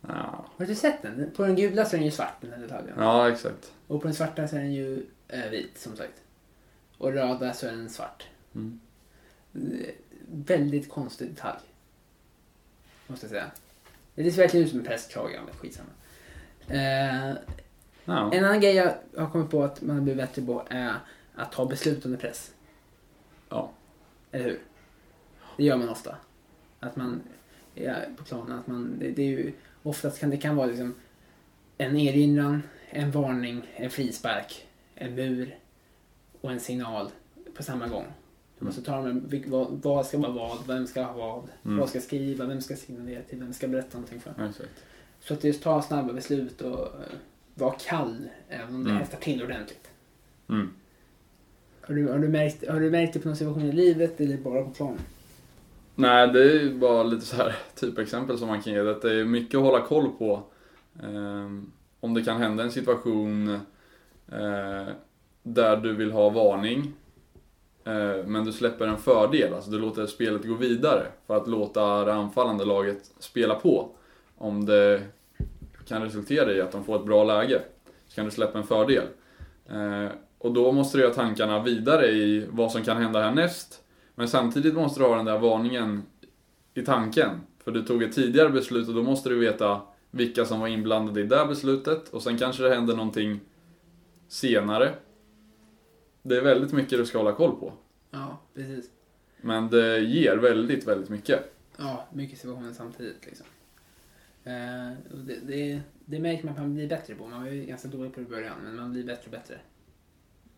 Ja. 0.00 0.46
Har 0.56 0.66
du 0.66 0.74
sett 0.74 1.02
den? 1.02 1.30
På 1.36 1.42
den 1.46 1.56
gula 1.56 1.84
så 1.84 1.96
är 1.96 1.98
den 1.98 2.04
ju 2.04 2.10
svart 2.10 2.36
den 2.40 2.52
här 2.52 2.58
detaljen. 2.58 2.94
ja, 2.98 3.30
exakt. 3.30 3.72
Och 3.86 4.00
på 4.02 4.08
den 4.08 4.14
svarta 4.14 4.48
så 4.48 4.56
är 4.56 4.60
den 4.60 4.72
ju 4.72 5.06
eh, 5.28 5.50
vit 5.50 5.78
som 5.78 5.96
sagt. 5.96 6.22
Och 6.98 7.12
röda 7.12 7.52
så 7.52 7.66
är 7.66 7.72
den 7.72 7.90
svart. 7.90 8.26
Mm. 8.54 8.80
Eh, 9.54 9.60
Väldigt 10.34 10.88
konstig 10.88 11.28
detalj. 11.28 11.60
Måste 13.06 13.26
jag 13.26 13.30
säga. 13.30 13.50
Det 14.14 14.30
ser 14.30 14.42
verkligen 14.42 14.64
ut 14.66 14.70
som 14.70 14.80
en 14.80 14.86
prästkrage, 14.86 15.40
men 15.46 15.54
skitsamma. 15.54 15.90
Eh, 16.68 17.34
Ja. 18.04 18.32
en 18.32 18.44
annan 18.44 18.60
grej 18.60 18.74
jag 18.74 18.94
har 19.16 19.30
kommit 19.30 19.50
på 19.50 19.62
att 19.62 19.82
man 19.82 19.96
har 19.96 20.02
blivit 20.02 20.22
bättre 20.22 20.42
på 20.42 20.66
är 20.70 20.94
att 21.34 21.52
ta 21.52 21.66
beslut 21.66 22.04
under 22.06 22.18
press. 22.18 22.52
Ja. 23.48 23.70
Eller 24.32 24.44
hur? 24.44 24.60
Det 25.56 25.64
gör 25.64 25.76
man 25.76 25.88
ofta. 25.88 26.16
Att 26.80 26.96
man 26.96 27.22
ja, 27.74 27.94
på 28.16 28.24
planen. 28.24 28.58
Att 28.58 28.66
man, 28.66 28.98
det, 28.98 29.10
det 29.10 29.22
är 29.22 29.26
ju, 29.26 29.52
oftast 29.82 30.20
kan 30.20 30.30
det 30.30 30.36
kan 30.36 30.56
vara 30.56 30.66
liksom 30.66 30.94
en 31.78 31.96
erinran, 31.96 32.62
en 32.90 33.10
varning, 33.10 33.62
en 33.76 33.90
frispark, 33.90 34.66
en 34.94 35.14
mur 35.14 35.56
och 36.40 36.52
en 36.52 36.60
signal 36.60 37.10
på 37.56 37.62
samma 37.62 37.86
gång. 37.88 38.06
Du 38.62 38.66
måste 38.66 38.82
ta 38.82 39.00
vilk- 39.02 39.50
vad, 39.50 39.66
vad 39.82 40.06
ska 40.06 40.18
vara 40.18 40.32
vad, 40.32 40.58
vem 40.66 40.86
ska 40.86 41.02
ha 41.02 41.12
vad, 41.12 41.42
Mm. 41.64 41.78
vad 41.78 41.88
ska 41.88 42.00
skriva, 42.00 42.46
vem 42.46 42.60
ska 42.60 42.76
signalera 42.76 43.22
till, 43.22 43.38
vem 43.38 43.52
ska 43.52 43.68
berätta 43.68 43.98
någonting 43.98 44.20
för. 44.20 44.30
Exakt. 44.48 44.70
Så 45.20 45.34
att 45.34 45.44
just 45.44 45.62
ta 45.62 45.82
snabba 45.82 46.12
beslut 46.12 46.60
och 46.60 46.78
uh, 46.80 46.88
vara 47.54 47.74
kall, 47.88 48.28
även 48.48 48.74
om 48.74 48.84
det 48.84 48.90
Mm. 48.90 49.00
häftar 49.00 49.18
till 49.18 49.42
ordentligt. 49.42 49.90
Mm. 50.48 50.70
Har 51.80 51.94
du, 51.94 52.08
har, 52.08 52.18
du 52.18 52.28
märkt, 52.28 52.68
har 52.68 52.80
du 52.80 52.90
märkt 52.90 53.14
det 53.14 53.20
på 53.20 53.28
någon 53.28 53.36
situation 53.36 53.62
i 53.62 53.72
livet 53.72 54.20
eller 54.20 54.36
bara 54.38 54.62
på 54.64 54.70
plan? 54.70 54.98
Nej, 55.94 56.28
det 56.28 56.42
är 56.42 56.60
ju 56.60 56.74
bara 56.78 57.02
lite 57.02 57.26
så 57.26 57.36
här 57.36 57.56
typexempel 57.74 58.38
som 58.38 58.48
man 58.48 58.62
kan 58.62 58.72
ge. 58.72 58.82
Det 58.82 59.12
är 59.20 59.24
mycket 59.24 59.58
att 59.58 59.64
hålla 59.64 59.80
koll 59.86 60.10
på. 60.18 60.42
Ehm, 61.02 61.72
om 62.00 62.14
det 62.14 62.22
kan 62.24 62.40
hända 62.42 62.62
en 62.62 62.70
situation 62.72 63.48
eh, 64.32 64.86
där 65.42 65.76
du 65.76 65.92
vill 65.94 66.12
ha 66.12 66.30
varning 66.30 66.78
eh, 66.80 66.92
Eh, 67.84 68.26
men 68.26 68.44
du 68.44 68.52
släpper 68.52 68.86
en 68.86 68.98
fördel, 68.98 69.54
alltså 69.54 69.70
du 69.70 69.78
låter 69.78 70.06
spelet 70.06 70.48
gå 70.48 70.54
vidare 70.54 71.06
för 71.26 71.36
att 71.36 71.48
låta 71.48 72.04
det 72.04 72.14
anfallande 72.14 72.64
laget 72.64 73.10
spela 73.18 73.54
på. 73.54 73.88
Om 74.38 74.64
det 74.64 75.02
kan 75.88 76.02
resultera 76.02 76.52
i 76.52 76.60
att 76.60 76.72
de 76.72 76.84
får 76.84 76.96
ett 76.96 77.06
bra 77.06 77.24
läge 77.24 77.62
så 78.08 78.14
kan 78.14 78.24
du 78.24 78.30
släppa 78.30 78.58
en 78.58 78.64
fördel. 78.64 79.04
Eh, 79.66 80.08
och 80.38 80.52
då 80.52 80.72
måste 80.72 80.98
du 80.98 81.06
ha 81.06 81.14
tankarna 81.14 81.62
vidare 81.62 82.06
i 82.06 82.46
vad 82.50 82.72
som 82.72 82.82
kan 82.82 82.96
hända 82.96 83.20
härnäst 83.22 83.82
men 84.14 84.28
samtidigt 84.28 84.74
måste 84.74 85.00
du 85.00 85.06
ha 85.06 85.16
den 85.16 85.24
där 85.24 85.38
varningen 85.38 86.02
i 86.74 86.82
tanken. 86.82 87.30
För 87.64 87.70
du 87.70 87.82
tog 87.82 88.02
ett 88.02 88.14
tidigare 88.14 88.50
beslut 88.50 88.88
och 88.88 88.94
då 88.94 89.02
måste 89.02 89.28
du 89.28 89.38
veta 89.38 89.80
vilka 90.10 90.44
som 90.44 90.60
var 90.60 90.68
inblandade 90.68 91.20
i 91.20 91.22
det 91.22 91.36
där 91.36 91.46
beslutet 91.46 92.08
och 92.08 92.22
sen 92.22 92.38
kanske 92.38 92.62
det 92.62 92.74
händer 92.74 92.96
någonting 92.96 93.40
senare. 94.28 94.94
Det 96.22 96.36
är 96.36 96.42
väldigt 96.42 96.72
mycket 96.72 96.98
du 96.98 97.06
ska 97.06 97.18
hålla 97.18 97.32
koll 97.32 97.56
på. 97.60 97.72
Ja, 98.10 98.38
precis. 98.54 98.90
Men 99.40 99.70
det 99.70 99.98
ger 100.00 100.36
väldigt, 100.36 100.86
väldigt 100.88 101.08
mycket. 101.08 101.52
Ja, 101.78 102.06
mycket 102.12 102.38
situationer 102.38 102.72
samtidigt 102.72 103.26
liksom. 103.26 103.46
Eh, 104.44 104.92
och 105.12 105.18
det, 105.18 105.36
det, 105.46 105.80
det 106.04 106.18
märker 106.18 106.44
man 106.44 106.54
att 106.54 106.60
man 106.60 106.74
blir 106.74 106.88
bättre 106.88 107.14
på. 107.14 107.26
Man 107.26 107.42
var 107.42 107.50
ju 107.50 107.64
ganska 107.64 107.88
dålig 107.88 108.14
på 108.14 108.20
det 108.20 108.26
i 108.26 108.28
början, 108.28 108.56
men 108.64 108.76
man 108.76 108.92
blir 108.92 109.04
bättre 109.04 109.24
och 109.24 109.30
bättre 109.30 109.58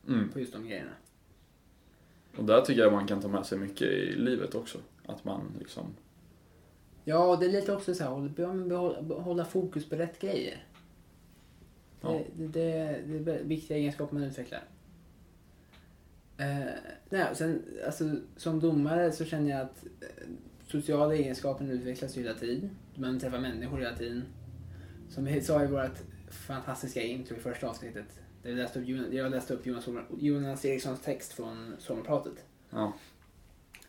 Mm. 0.08 0.28
på 0.28 0.40
just 0.40 0.52
de 0.52 0.68
grejerna. 0.68 0.90
Och 2.36 2.44
där 2.44 2.60
tycker 2.60 2.82
jag 2.82 2.92
man 2.92 3.06
kan 3.06 3.20
ta 3.20 3.28
med 3.28 3.46
sig 3.46 3.58
mycket 3.58 3.88
i 3.88 4.12
livet 4.16 4.54
också. 4.54 4.78
Att 5.06 5.24
man 5.24 5.40
liksom... 5.58 5.86
Ja, 7.04 7.24
och 7.32 7.40
det 7.40 7.46
är 7.46 7.50
lite 7.52 7.72
också 7.72 7.94
så 7.94 8.04
här, 8.04 8.10
hålla, 8.10 8.28
behålla, 8.28 8.64
behålla, 8.64 9.14
hålla 9.20 9.44
fokus 9.44 9.88
på 9.88 9.96
rätt 9.96 10.20
grejer. 10.20 10.64
Ja. 12.00 12.20
Det, 12.36 12.46
det, 12.46 12.72
det, 13.06 13.18
det 13.18 13.34
är 13.34 13.44
viktiga 13.44 13.76
egenskaper 13.76 14.14
man 14.14 14.24
utvecklar. 14.24 14.64
Eh, 16.38 16.64
nej, 17.10 17.26
sen, 17.34 17.62
alltså, 17.86 18.04
som 18.36 18.60
domare 18.60 19.12
så 19.12 19.24
känner 19.24 19.50
jag 19.50 19.60
att 19.60 19.84
eh, 20.00 20.26
sociala 20.66 21.14
egenskaper 21.14 21.64
utvecklas 21.72 22.16
hela 22.16 22.34
tiden. 22.34 22.70
Man 22.94 23.20
träffar 23.20 23.38
människor 23.38 23.78
hela 23.78 23.96
tiden. 23.96 24.24
Som 25.08 25.24
vi 25.24 25.40
sa 25.40 25.64
i 25.64 25.66
vårt 25.66 25.98
fantastiska 26.30 27.02
intro 27.02 27.36
i 27.36 27.40
första 27.40 27.68
avsnittet. 27.68 28.06
Där 28.42 28.50
vi 28.50 28.56
läste 28.56 28.80
upp, 28.80 28.86
Jonas- 28.86 29.12
jag 29.12 29.30
läste 29.30 29.54
upp 29.54 29.66
Jonas, 29.66 29.88
Jonas 30.18 30.64
Erikssons 30.64 31.00
text 31.00 31.32
från 31.32 31.74
sommarpratet. 31.78 32.44
Ja, 32.70 32.92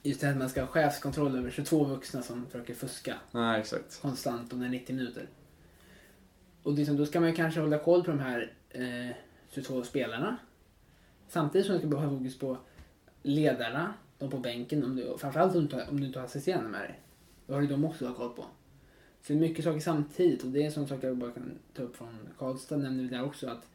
Just 0.04 0.22
det 0.22 0.28
här 0.28 0.34
att 0.34 0.40
man 0.40 0.50
ska 0.50 0.62
ha 0.62 0.68
chefskontroll 0.68 1.38
över 1.38 1.50
22 1.50 1.84
vuxna 1.84 2.22
som 2.22 2.46
försöker 2.46 2.74
fuska 2.74 3.16
nej 3.32 3.60
exakt. 3.60 4.02
konstant 4.02 4.54
under 4.54 4.70
90 4.70 4.96
minuter. 4.96 5.28
Och 6.64 6.74
liksom, 6.74 6.98
då 6.98 7.06
ska 7.06 7.20
man 7.20 7.34
kanske 7.34 7.60
hålla 7.60 7.78
koll 7.80 8.04
på 8.04 8.12
de 8.12 8.20
här 8.20 8.54
eh, 8.70 9.16
22 9.50 9.84
spelarna. 9.84 10.38
Samtidigt 11.28 11.66
som 11.66 11.74
man 11.74 11.80
ska 11.82 11.88
behöva 11.88 12.18
fokus 12.18 12.40
på 12.40 12.58
ledarna, 13.24 13.94
de 14.18 14.30
på 14.30 14.38
bänken, 14.38 14.84
om 14.84 14.96
du, 14.96 15.18
framförallt 15.18 15.56
om 15.56 15.60
du, 15.60 15.64
inte- 15.64 15.88
om 15.90 16.00
du 16.00 16.08
inte 16.08 16.20
har 16.20 16.26
assisterande 16.26 16.70
med 16.70 16.82
dig. 16.82 17.00
Då 17.48 17.54
har 17.54 17.62
ju 17.62 17.68
de 17.68 17.86
också 17.86 18.06
att 18.06 18.12
ha 18.12 18.18
koll 18.18 18.36
på. 18.36 18.42
Så 19.22 19.34
det 19.34 19.40
är 19.40 19.42
mycket 19.42 19.66
saker 19.66 19.80
samtidigt 19.80 20.44
och 20.44 20.50
det 20.50 20.62
är 20.62 20.66
en 20.66 20.72
sån 20.72 20.88
sak 20.88 21.04
jag 21.04 21.18
bara 21.18 21.32
kan 21.32 21.52
ta 21.74 21.84
upp 21.84 21.96
från 21.96 22.18
Karlstad, 22.38 22.78
nämnde 22.78 23.04
vi 23.04 23.10
där 23.10 23.24
också 23.24 23.48
att 23.48 23.70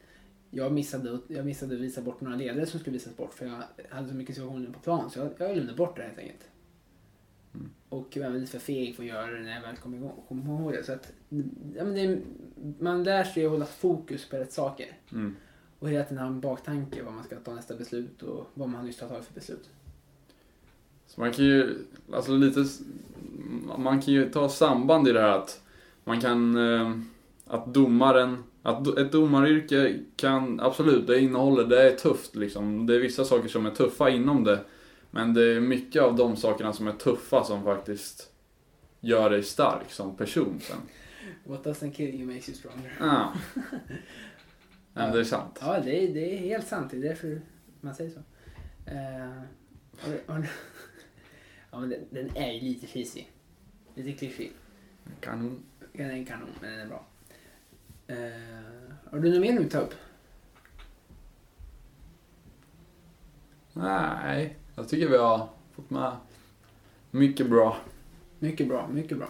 jag 0.51 0.71
missade, 0.71 1.19
jag 1.27 1.45
missade 1.45 1.75
att 1.75 1.81
visa 1.81 2.01
bort 2.01 2.21
några 2.21 2.35
ledare 2.37 2.65
som 2.65 2.79
skulle 2.79 2.93
visas 2.93 3.17
bort 3.17 3.33
för 3.33 3.45
jag 3.45 3.63
hade 3.89 4.07
så 4.09 4.15
mycket 4.15 4.35
situationer 4.35 4.69
på 4.71 4.79
plan 4.79 5.09
så 5.09 5.19
jag, 5.19 5.29
jag 5.37 5.53
glömde 5.55 5.73
bort 5.73 5.95
det 5.97 6.03
helt 6.03 6.19
enkelt. 6.19 6.47
Och 7.89 8.07
jag 8.17 8.31
var 8.31 8.37
lite 8.37 8.51
för 8.51 8.59
feg 8.59 8.95
för 8.95 9.03
att 9.03 9.09
göra 9.09 9.31
det 9.31 9.39
när 9.39 9.53
jag 9.55 9.61
väl 9.61 9.75
kom 9.77 9.95
igång 9.95 10.23
kom 10.27 10.41
ihåg 10.47 10.71
det. 10.73 10.83
Så 10.83 10.93
att, 10.93 11.13
ja, 11.75 11.83
men 11.83 11.93
det 11.93 12.19
man 12.79 13.03
lär 13.03 13.23
sig 13.23 13.45
att 13.45 13.51
hålla 13.51 13.65
fokus 13.65 14.29
på 14.29 14.37
rätt 14.37 14.53
saker. 14.53 14.97
Mm. 15.11 15.35
Och 15.81 15.89
hela 15.89 16.03
tiden 16.03 16.17
ha 16.17 16.27
en 16.27 16.39
baktanke 16.39 17.03
vad 17.03 17.13
man 17.13 17.23
ska 17.23 17.35
ta 17.35 17.53
nästa 17.53 17.75
beslut 17.75 18.23
och 18.23 18.47
vad 18.53 18.69
man 18.69 18.85
nyss 18.85 19.01
har 19.01 19.07
tagit 19.07 19.25
för 19.25 19.33
beslut. 19.33 19.69
Så 21.07 21.21
man 21.21 21.31
kan 21.31 21.45
ju, 21.45 21.85
alltså 22.13 22.31
lite, 22.31 22.65
man 23.77 24.01
kan 24.01 24.13
ju 24.13 24.29
ta 24.29 24.49
samband 24.49 25.07
i 25.07 25.11
det 25.11 25.21
här 25.21 25.37
att 25.37 25.61
man 26.03 26.21
kan, 26.21 26.57
eh, 26.57 26.91
att 27.47 27.73
domaren, 27.73 28.43
att 28.61 28.97
ett 28.97 29.11
domaryrke 29.11 29.99
kan, 30.15 30.59
absolut 30.59 31.07
det 31.07 31.19
innehåller, 31.19 31.63
det 31.63 31.91
är 31.91 31.95
tufft 31.95 32.35
liksom. 32.35 32.85
Det 32.85 32.95
är 32.95 32.99
vissa 32.99 33.25
saker 33.25 33.49
som 33.49 33.65
är 33.65 33.71
tuffa 33.71 34.09
inom 34.09 34.43
det. 34.43 34.59
Men 35.11 35.33
det 35.33 35.43
är 35.43 35.59
mycket 35.59 36.01
av 36.01 36.15
de 36.15 36.35
sakerna 36.35 36.73
som 36.73 36.87
är 36.87 36.93
tuffa 36.93 37.43
som 37.43 37.63
faktiskt 37.63 38.31
gör 38.99 39.29
dig 39.29 39.43
stark 39.43 39.91
som 39.91 40.15
person 40.15 40.59
sen. 40.61 40.77
What 41.43 41.63
doesn't 41.63 41.91
kill 41.91 42.15
you 42.15 42.25
makes 42.25 42.49
you 42.49 42.57
stronger. 42.57 42.97
Ja. 42.99 43.33
Men 44.93 45.11
det 45.13 45.19
är 45.19 45.23
sant. 45.23 45.57
Ja, 45.61 45.79
det 45.79 46.03
är, 46.03 46.13
det 46.13 46.33
är 46.33 46.37
helt 46.37 46.67
sant. 46.67 46.91
Det 46.91 46.97
är 46.97 47.01
därför 47.01 47.41
man 47.81 47.95
säger 47.95 48.11
så. 48.11 48.19
Uh, 48.91 49.41
har, 50.27 50.39
du- 50.39 50.47
ja, 51.71 51.79
men 51.79 51.89
den, 51.89 51.99
den 52.09 52.37
är 52.37 52.51
ju 52.51 52.59
lite 52.61 52.87
cheesy. 52.87 53.23
Lite 53.95 54.11
klyschig. 54.11 54.51
Kanon. 55.19 55.63
Den 55.93 56.05
är 56.09 56.13
en 56.13 56.25
kanon, 56.25 56.49
men 56.61 56.71
den 56.71 56.79
är 56.79 56.85
bra. 56.87 57.05
Eh, 58.07 58.61
har 59.11 59.19
du 59.19 59.31
något 59.31 59.41
mer 59.41 59.51
du 59.51 59.57
vill 59.59 59.69
ta 59.69 59.79
upp? 59.79 59.93
Nej, 63.73 64.55
jag 64.75 64.89
tycker 64.89 65.07
vi 65.09 65.17
har 65.17 65.49
fått 65.75 65.89
med 65.89 66.11
mycket 67.11 67.49
bra. 67.49 67.77
Mycket 68.39 68.67
bra, 68.67 68.87
mycket 68.87 69.17
bra. 69.17 69.29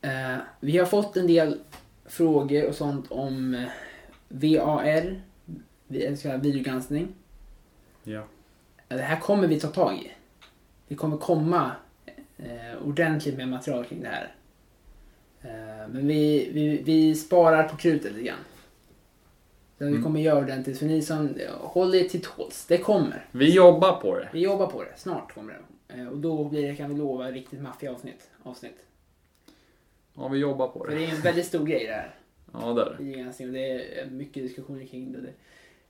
Eh, 0.00 0.36
vi 0.60 0.78
har 0.78 0.86
fått 0.86 1.16
en 1.16 1.26
del 1.26 1.60
frågor 2.04 2.68
och 2.68 2.74
sånt 2.74 3.10
om 3.10 3.66
VAR, 4.34 5.20
vi- 5.86 6.16
videogranskning. 6.42 7.08
Ja. 8.02 8.24
Det 8.88 8.96
här 9.02 9.20
kommer 9.20 9.46
vi 9.48 9.60
ta 9.60 9.68
tag 9.68 9.94
i. 9.96 10.10
Det 10.88 10.94
kommer 10.94 11.16
komma 11.16 11.70
eh, 12.36 12.82
ordentligt 12.86 13.36
med 13.36 13.48
material 13.48 13.84
kring 13.84 14.02
det 14.02 14.08
här. 14.08 14.34
Eh, 15.42 15.88
men 15.88 16.06
vi, 16.06 16.50
vi, 16.52 16.82
vi 16.82 17.14
sparar 17.14 17.68
på 17.68 17.76
krutet 17.76 18.12
lite 18.12 18.24
grann. 18.26 18.38
Så 19.78 19.84
vi 19.84 19.90
Mm. 19.90 20.02
kommer 20.02 20.20
göra 20.20 20.38
ordentligt. 20.38 20.78
För 20.78 20.86
ni 20.86 21.02
som 21.02 21.34
håller 21.60 21.98
er 21.98 22.08
till 22.08 22.20
tåls, 22.22 22.66
det 22.68 22.78
kommer. 22.78 23.28
Vi 23.32 23.54
jobbar 23.54 24.00
på 24.00 24.18
det. 24.18 24.28
Vi 24.32 24.40
jobbar 24.40 24.66
på 24.66 24.82
det. 24.84 24.92
Snart 24.96 25.34
kommer 25.34 25.52
det. 25.88 26.00
Eh, 26.00 26.08
och 26.08 26.16
då 26.18 26.44
blir 26.44 26.68
det, 26.68 26.76
kan 26.76 26.90
vi 26.90 26.96
lova, 26.96 27.30
riktigt 27.30 27.60
maffiga 27.60 27.92
avsnitt. 27.92 28.30
avsnitt. 28.42 28.76
Ja, 30.14 30.28
vi 30.28 30.38
jobbar 30.38 30.68
på 30.68 30.78
För 30.84 30.90
det. 30.90 30.96
det 30.96 31.04
är 31.06 31.10
en 31.14 31.20
väldigt 31.20 31.46
stor 31.46 31.66
grej 31.66 31.86
det 31.86 31.92
här. 31.92 32.14
Ja, 32.60 32.72
det 32.72 32.82
är 32.82 32.84
det. 33.38 33.46
Och 33.46 33.52
det 33.52 34.00
är 34.00 34.06
mycket 34.06 34.42
diskussioner 34.42 34.86
kring 34.86 35.12
det. 35.12 35.32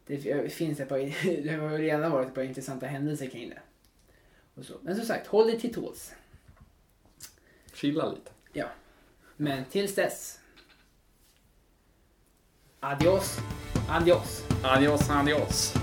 Det, 0.07 0.53
finns 0.53 0.81
ett 0.81 0.89
par, 0.89 0.99
det 1.43 1.51
har 1.51 1.79
redan 1.79 2.13
varit 2.13 2.29
ett 2.29 2.35
par 2.35 2.43
intressanta 2.43 2.87
händelser 2.87 3.27
kring 3.27 3.49
det. 3.49 3.59
Och 4.55 4.65
så. 4.65 4.75
Men 4.83 4.97
som 4.97 5.05
sagt, 5.05 5.27
håll 5.27 5.47
dig 5.47 5.61
till 5.61 5.75
tåls. 5.75 6.15
Chilla 7.75 8.11
lite. 8.11 8.31
Men 9.37 9.65
tills 9.65 9.95
dess. 9.95 10.41
Adios, 12.81 13.39
adios. 13.89 14.45
Adios, 14.65 15.11
adios. 15.11 15.75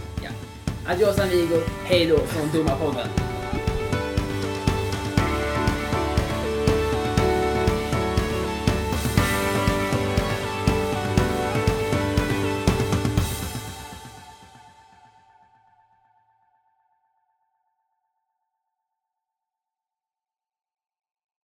Adios 0.88 1.20
amigo, 1.20 1.62
hej 1.86 2.08
då 2.08 2.18
från 2.18 2.50
Domarpodden. 2.54 3.41